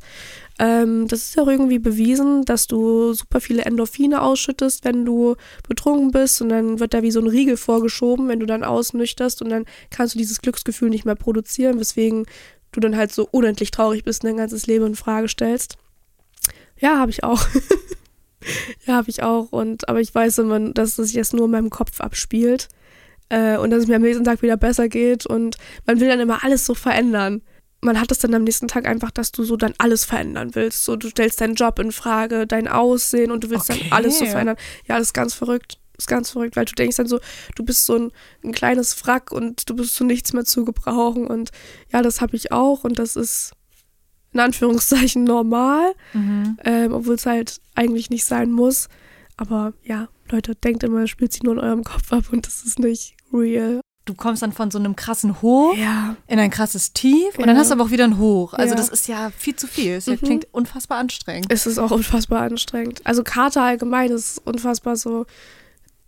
Ähm, 0.58 1.10
das 1.10 1.20
ist 1.20 1.36
ja 1.36 1.46
irgendwie 1.46 1.80
bewiesen, 1.80 2.46
dass 2.46 2.66
du 2.66 3.12
super 3.12 3.42
viele 3.42 3.66
Endorphine 3.66 4.22
ausschüttest, 4.22 4.86
wenn 4.86 5.04
du 5.04 5.36
betrunken 5.68 6.12
bist 6.12 6.42
und 6.42 6.48
dann 6.48 6.80
wird 6.80 6.94
da 6.94 7.04
wie 7.04 7.12
so 7.12 7.20
ein 7.20 7.28
Riegel 7.28 7.58
vorgeschoben, 7.58 8.30
wenn 8.30 8.40
du 8.40 8.46
dann 8.46 8.64
ausnüchterst 8.64 9.42
und 9.42 9.50
dann 9.50 9.66
kannst 9.90 10.16
du 10.16 10.18
dieses 10.18 10.40
Glücksgefühl 10.40 10.90
nicht 10.90 11.04
mehr 11.04 11.16
produzieren, 11.16 11.78
weswegen 11.78 12.26
du 12.72 12.80
dann 12.80 12.96
halt 12.96 13.12
so 13.12 13.28
unendlich 13.30 13.72
traurig 13.72 14.06
bist 14.06 14.24
und 14.24 14.30
dein 14.30 14.38
ganzes 14.38 14.66
Leben 14.66 14.86
in 14.86 14.96
Frage 14.96 15.28
stellst. 15.28 15.76
Ja, 16.80 17.00
habe 17.00 17.12
ich 17.12 17.26
auch. 17.26 17.46
ja, 18.86 18.94
habe 18.94 19.10
ich 19.10 19.24
auch. 19.24 19.52
Und 19.52 19.90
aber 19.90 20.00
ich 20.00 20.16
weiß 20.16 20.38
immer, 20.38 20.72
dass 20.72 20.96
das 20.96 21.08
sich 21.08 21.16
jetzt 21.16 21.34
nur 21.34 21.46
in 21.46 21.52
meinem 21.52 21.70
Kopf 21.70 22.00
abspielt 22.00 22.70
äh, 23.30 23.58
und 23.58 23.70
dass 23.70 23.80
es 23.84 23.88
mir 23.88 23.96
am 23.96 24.02
nächsten 24.02 24.24
Tag 24.24 24.42
wieder 24.42 24.58
besser 24.58 24.90
geht 24.90 25.26
und 25.26 25.58
man 25.86 26.00
will 26.00 26.08
dann 26.08 26.20
immer 26.20 26.44
alles 26.44 26.66
so 26.66 26.74
verändern. 26.74 27.42
Man 27.82 28.00
hat 28.00 28.12
es 28.12 28.20
dann 28.20 28.34
am 28.34 28.44
nächsten 28.44 28.68
Tag 28.68 28.86
einfach, 28.86 29.10
dass 29.12 29.32
du 29.32 29.44
so 29.44 29.56
dann 29.56 29.74
alles 29.78 30.04
verändern 30.04 30.54
willst. 30.54 30.84
So, 30.84 30.98
du 30.98 31.10
stellst 31.10 31.40
deinen 31.40 31.56
Job 31.56 31.80
in 31.80 31.94
Frage, 31.94 32.46
dein 32.46 32.68
Aussehen 32.68 33.32
und 33.32 33.46
du 33.46 33.50
willst 33.50 33.70
Okay. 33.70 33.84
dann 33.84 33.92
alles 33.94 34.20
so 34.20 34.26
verändern. 34.26 34.58
Ja, 34.88 34.98
das 34.98 35.08
ist 35.08 35.14
ganz 35.14 35.34
verrückt. 35.34 35.80
Das 35.94 36.04
ist 36.04 36.08
ganz 36.08 36.30
verrückt, 36.32 36.56
weil 36.56 36.66
du 36.66 36.74
denkst 36.76 36.98
dann 36.98 37.08
so, 37.08 37.20
du 37.56 37.64
bist 37.64 37.86
so 37.86 37.96
ein, 37.96 38.12
ein 38.44 38.52
kleines 38.52 39.06
Wrack 39.06 39.32
und 39.32 39.70
du 39.70 39.76
bist 39.76 39.96
zu 39.96 40.04
nichts 40.04 40.34
mehr 40.34 40.46
zu 40.46 40.66
gebrauchen. 40.66 41.26
Und 41.28 41.52
ja, 41.92 42.02
das 42.02 42.20
habe 42.22 42.36
ich 42.36 42.52
auch 42.52 42.84
und 42.84 43.00
das 43.00 43.16
ist 43.16 43.52
in 44.34 44.40
Anführungszeichen 44.42 45.24
normal, 45.24 45.94
ähm, 46.64 46.94
obwohl 46.94 47.16
es 47.16 47.26
halt 47.26 47.60
eigentlich 47.76 48.10
nicht 48.10 48.26
sein 48.26 48.52
muss. 48.52 48.88
Aber 49.38 49.74
ja, 49.84 50.08
Leute, 50.30 50.54
denkt 50.56 50.84
immer, 50.84 51.08
spielt 51.08 51.32
sich 51.34 51.44
nur 51.44 51.54
in 51.54 51.60
eurem 51.60 51.84
Kopf 51.84 52.12
ab 52.14 52.26
und 52.32 52.46
das 52.46 52.64
ist 52.64 52.78
nicht 52.80 53.16
real. 53.34 53.82
Du 54.06 54.16
kommst 54.16 54.42
dann 54.42 54.54
von 54.54 54.72
so 54.72 54.80
einem 54.80 54.96
krassen 54.96 55.42
Hoch 55.42 55.76
Ja. 55.78 56.16
in 56.28 56.40
ein 56.40 56.50
krasses 56.50 56.94
Tief 56.94 57.36
und 57.36 57.42
Ja. 57.42 57.46
dann 57.46 57.58
hast 57.58 57.70
du 57.70 57.74
aber 57.76 57.84
auch 57.84 57.92
wieder 57.92 58.06
ein 58.06 58.18
Hoch. 58.18 58.54
Also 58.54 58.72
Ja. 58.74 58.76
das 58.78 58.90
ist 58.90 59.08
ja 59.08 59.30
viel 59.38 59.56
zu 59.56 59.68
viel. 59.68 59.94
Es 59.94 60.08
Mhm. 60.08 60.18
klingt 60.18 60.48
unfassbar 60.52 60.98
anstrengend. 60.98 61.52
Es 61.52 61.68
ist 61.68 61.78
auch 61.78 61.92
unfassbar 61.92 62.42
anstrengend. 62.42 63.02
Also 63.06 63.24
Kater 63.24 63.62
allgemein 63.62 64.10
ist 64.12 64.40
unfassbar 64.46 64.96
so. 64.96 65.26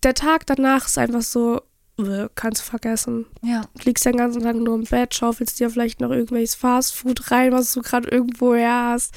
Der 0.03 0.15
Tag 0.15 0.47
danach 0.47 0.87
ist 0.87 0.97
einfach 0.97 1.21
so, 1.21 1.61
kannst 2.33 2.61
du 2.61 2.65
vergessen. 2.65 3.27
Ja. 3.43 3.61
Du 3.75 3.83
liegst 3.85 4.03
den 4.05 4.17
ganzen 4.17 4.41
Tag 4.41 4.55
nur 4.55 4.73
im 4.73 4.85
Bett, 4.85 5.13
schaufelst 5.13 5.59
dir 5.59 5.69
vielleicht 5.69 6.01
noch 6.01 6.09
irgendwelches 6.09 6.55
Fastfood 6.55 7.29
rein, 7.29 7.51
was 7.51 7.71
du 7.73 7.81
gerade 7.83 8.09
irgendwo 8.09 8.55
her 8.55 8.87
hast. 8.93 9.13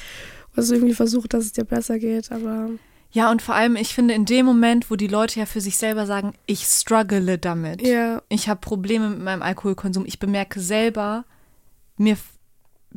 Was 0.53 0.69
irgendwie 0.69 0.93
versucht, 0.93 1.33
dass 1.33 1.45
es 1.45 1.53
dir 1.53 1.63
besser 1.65 1.97
geht, 1.97 2.31
aber 2.31 2.69
Ja, 3.15 3.31
und 3.31 3.41
vor 3.41 3.55
allem, 3.55 3.77
ich 3.77 3.93
finde, 3.93 4.13
in 4.13 4.25
dem 4.25 4.45
Moment, 4.45 4.91
wo 4.91 4.97
die 4.97 5.07
Leute 5.07 5.39
ja 5.39 5.45
für 5.45 5.61
sich 5.61 5.77
selber 5.77 6.05
sagen, 6.05 6.33
ich 6.47 6.65
struggle 6.65 7.37
damit. 7.37 7.81
ja, 7.81 8.21
Ich 8.27 8.49
habe 8.49 8.59
Probleme 8.59 9.09
mit 9.09 9.21
meinem 9.21 9.41
Alkoholkonsum. 9.41 10.05
Ich 10.05 10.19
bemerke 10.19 10.59
selber, 10.59 11.23
mir 11.97 12.17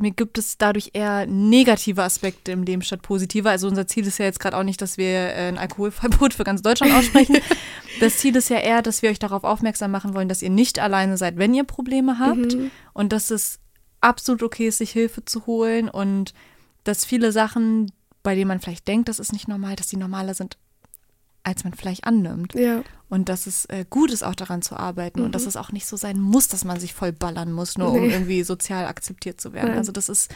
mir 0.01 0.11
gibt 0.13 0.39
es 0.39 0.59
dadurch 0.59 0.91
eher 0.93 1.27
negative 1.27 2.03
Aspekte 2.05 2.53
im 2.53 2.63
Leben 2.63 2.83
statt 2.83 3.03
positive. 3.03 3.49
Also 3.51 3.67
unser 3.69 3.87
Ziel 3.87 4.07
ist 4.07 4.19
ja 4.19 4.25
jetzt 4.27 4.39
gerade 4.41 4.57
auch 4.57 4.63
nicht, 4.63 4.81
dass 4.81 4.97
wir 4.97 5.09
äh, 5.09 5.49
ein 5.49 5.59
Alkoholverbot 5.59 6.35
für 6.35 6.45
ganz 6.45 6.63
Deutschland 6.63 6.93
aussprechen. 6.95 7.39
das 8.01 8.19
Ziel 8.19 8.35
ist 8.37 8.49
ja 8.49 8.59
eher, 8.59 8.83
dass 8.83 9.03
wir 9.03 9.11
euch 9.11 9.19
darauf 9.19 9.43
aufmerksam 9.45 9.91
machen 9.91 10.15
wollen, 10.15 10.29
dass 10.29 10.43
ihr 10.43 10.51
nicht 10.51 10.79
alleine 10.79 11.17
seid, 11.17 11.37
wenn 11.37 11.55
ihr 11.55 11.65
Probleme 11.65 12.19
habt 12.21 12.55
Mhm. 12.55 12.71
und 12.93 13.13
dass 13.13 13.31
es 13.31 13.59
absolut 14.01 14.43
okay 14.45 14.69
ist, 14.69 14.79
sich 14.79 14.91
Hilfe 14.93 15.25
zu 15.25 15.47
holen 15.47 15.89
und 15.89 16.33
dass 16.85 17.05
viele 17.05 17.33
Sachen, 17.33 17.91
bei 18.23 18.35
denen 18.35 18.49
man 18.49 18.61
vielleicht 18.61 18.89
denkt, 18.89 19.09
das 19.09 19.19
ist 19.19 19.33
nicht 19.33 19.49
normal, 19.49 19.77
dass 19.77 19.87
die 19.89 19.97
normaler 19.97 20.35
sind, 20.35 20.57
als 21.45 21.65
man 21.65 21.73
vielleicht 21.73 22.05
annimmt. 22.05 22.55
Ja. 22.55 22.83
Und 23.09 23.29
dass 23.29 23.47
es 23.47 23.65
äh, 23.67 23.85
gut 23.89 24.11
ist, 24.11 24.23
auch 24.23 24.35
daran 24.35 24.61
zu 24.61 24.77
arbeiten 24.77 25.21
und 25.21 25.35
dass 25.35 25.47
es 25.47 25.57
auch 25.57 25.73
nicht 25.73 25.87
so 25.87 25.97
sein 25.97 26.21
muss, 26.21 26.49
dass 26.49 26.65
man 26.65 26.79
sich 26.79 26.93
voll 26.93 27.13
ballern 27.13 27.53
muss, 27.53 27.79
nur 27.79 27.93
um 27.93 28.01
Nee. 28.03 28.11
irgendwie 28.13 28.43
sozial 28.43 28.85
akzeptiert 28.87 29.41
zu 29.41 29.53
werden. 29.55 29.69
Nein. 29.71 29.79
Also 29.79 29.93
das 29.93 30.09
ist 30.11 30.31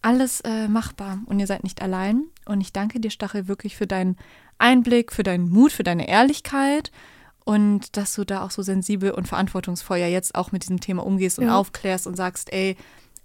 alles 0.00 0.40
äh, 0.42 0.68
machbar 0.68 1.18
und 1.26 1.40
ihr 1.40 1.46
seid 1.48 1.64
nicht 1.64 1.82
allein. 1.82 2.24
Und 2.44 2.60
ich 2.60 2.72
danke 2.72 3.00
dir, 3.00 3.10
Stachel, 3.10 3.48
wirklich 3.48 3.76
für 3.76 3.86
deinen 3.88 4.16
Einblick, 4.58 5.12
für 5.12 5.24
deinen 5.24 5.48
Mut, 5.50 5.72
für 5.72 5.82
deine 5.82 6.06
Ehrlichkeit 6.08 6.92
und 7.44 7.96
dass 7.96 8.14
du 8.14 8.24
da 8.24 8.44
auch 8.44 8.50
so 8.52 8.62
sensibel 8.62 9.10
und 9.10 9.26
verantwortungsvoll 9.26 9.96
ja 9.98 10.06
jetzt 10.06 10.34
auch 10.36 10.52
mit 10.52 10.62
diesem 10.62 10.78
Thema 10.80 11.04
umgehst 11.04 11.38
und 11.40 11.46
Ja. 11.46 11.56
aufklärst 11.58 12.06
und 12.06 12.16
sagst, 12.16 12.52
ey, 12.52 12.76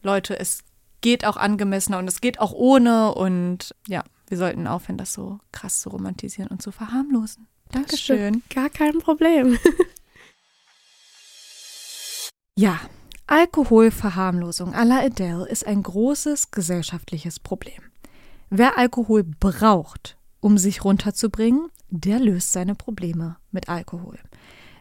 Leute, 0.02 0.40
es 0.40 0.64
geht 1.04 1.26
auch 1.26 1.38
angemessener 1.38 2.00
und 2.00 2.08
es 2.08 2.22
geht 2.22 2.40
auch 2.40 2.54
ohne 2.54 3.14
und 3.14 3.76
ja, 3.88 4.04
wir 4.28 4.38
sollten 4.40 4.66
aufhören, 4.66 4.98
das 4.98 5.14
so 5.14 5.40
krass 5.52 5.82
zu 5.82 5.90
romantisieren 5.90 6.50
und 6.50 6.64
zu 6.64 6.72
verharmlosen. 6.72 7.46
Dankeschön. 7.72 8.42
Gar 8.50 8.72
kein 8.72 8.98
Problem. 8.98 9.60
Ja, 12.56 12.80
Alkoholverharmlosung 13.26 14.76
à 14.76 14.86
la 14.86 15.00
Adele 15.00 15.48
ist 15.48 15.66
ein 15.66 15.82
großes 15.82 16.52
gesellschaftliches 16.52 17.40
Problem. 17.40 17.82
Wer 18.52 18.78
Alkohol 18.78 19.24
braucht, 19.24 20.18
um 20.40 20.60
sich 20.60 20.86
runterzubringen, 20.86 21.72
der 21.90 22.20
löst 22.20 22.52
seine 22.52 22.76
Probleme 22.76 23.38
mit 23.50 23.70
Alkohol. 23.70 24.20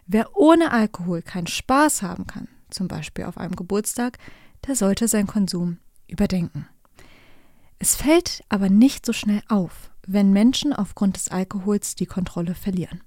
Wer 0.05 0.37
ohne 0.37 0.71
Alkohol 0.71 1.23
keinen 1.23 1.47
Spaß 1.47 2.03
haben 2.03 2.27
kann, 2.27 2.47
zum 2.69 2.87
Beispiel 2.87 3.25
auf 3.25 3.39
einem 3.39 3.55
Geburtstag, 3.55 4.19
der 4.67 4.75
sollte 4.75 5.07
seinen 5.07 5.25
Konsum 5.25 5.79
überdenken. 6.07 6.67
Es 7.79 7.95
fällt 7.95 8.43
aber 8.49 8.69
nicht 8.69 9.05
so 9.05 9.13
schnell 9.13 9.41
auf, 9.49 9.91
wenn 10.07 10.31
Menschen 10.31 10.73
aufgrund 10.73 11.17
des 11.17 11.29
Alkohols 11.29 11.95
die 11.95 12.05
Kontrolle 12.05 12.55
verlieren. 12.55 13.01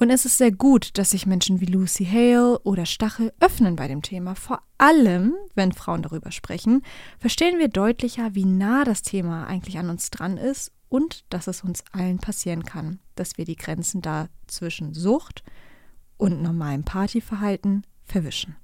Und 0.00 0.08
es 0.08 0.24
ist 0.24 0.38
sehr 0.38 0.50
gut, 0.50 0.96
dass 0.96 1.10
sich 1.10 1.26
Menschen 1.26 1.60
wie 1.60 1.66
Lucy 1.66 2.06
Hale 2.06 2.58
oder 2.60 2.86
Stachel 2.86 3.34
öffnen 3.38 3.76
bei 3.76 3.86
dem 3.86 4.00
Thema. 4.00 4.34
Vor 4.34 4.62
allem, 4.78 5.34
wenn 5.54 5.72
Frauen 5.72 6.00
darüber 6.00 6.32
sprechen, 6.32 6.82
verstehen 7.18 7.58
wir 7.58 7.68
deutlicher, 7.68 8.34
wie 8.34 8.46
nah 8.46 8.84
das 8.84 9.02
Thema 9.02 9.46
eigentlich 9.46 9.76
an 9.78 9.90
uns 9.90 10.08
dran 10.08 10.38
ist 10.38 10.72
und 10.88 11.24
dass 11.28 11.48
es 11.48 11.62
uns 11.62 11.84
allen 11.92 12.16
passieren 12.16 12.64
kann, 12.64 12.98
dass 13.14 13.36
wir 13.36 13.44
die 13.44 13.56
Grenzen 13.56 14.00
da 14.00 14.28
zwischen 14.46 14.94
Sucht 14.94 15.44
und 16.16 16.42
normalem 16.42 16.82
Partyverhalten 16.82 17.86
verwischen. 18.04 18.56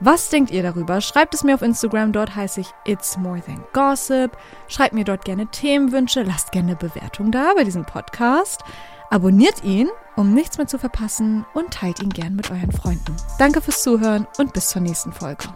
Was 0.00 0.28
denkt 0.28 0.52
ihr 0.52 0.62
darüber? 0.62 1.00
Schreibt 1.00 1.34
es 1.34 1.42
mir 1.42 1.54
auf 1.54 1.62
Instagram, 1.62 2.12
dort 2.12 2.36
heiße 2.36 2.60
ich 2.60 2.68
It's 2.84 3.16
More 3.16 3.40
Than 3.40 3.64
Gossip. 3.72 4.36
Schreibt 4.68 4.94
mir 4.94 5.04
dort 5.04 5.24
gerne 5.24 5.48
Themenwünsche, 5.48 6.22
lasst 6.22 6.52
gerne 6.52 6.68
eine 6.68 6.76
Bewertung 6.76 7.32
da 7.32 7.52
bei 7.56 7.64
diesem 7.64 7.84
Podcast. 7.84 8.62
Abonniert 9.10 9.64
ihn, 9.64 9.88
um 10.14 10.34
nichts 10.34 10.56
mehr 10.56 10.68
zu 10.68 10.78
verpassen 10.78 11.44
und 11.52 11.72
teilt 11.72 12.00
ihn 12.00 12.10
gern 12.10 12.36
mit 12.36 12.50
euren 12.50 12.70
Freunden. 12.70 13.16
Danke 13.38 13.60
fürs 13.60 13.82
Zuhören 13.82 14.28
und 14.38 14.52
bis 14.52 14.68
zur 14.68 14.82
nächsten 14.82 15.12
Folge. 15.12 15.48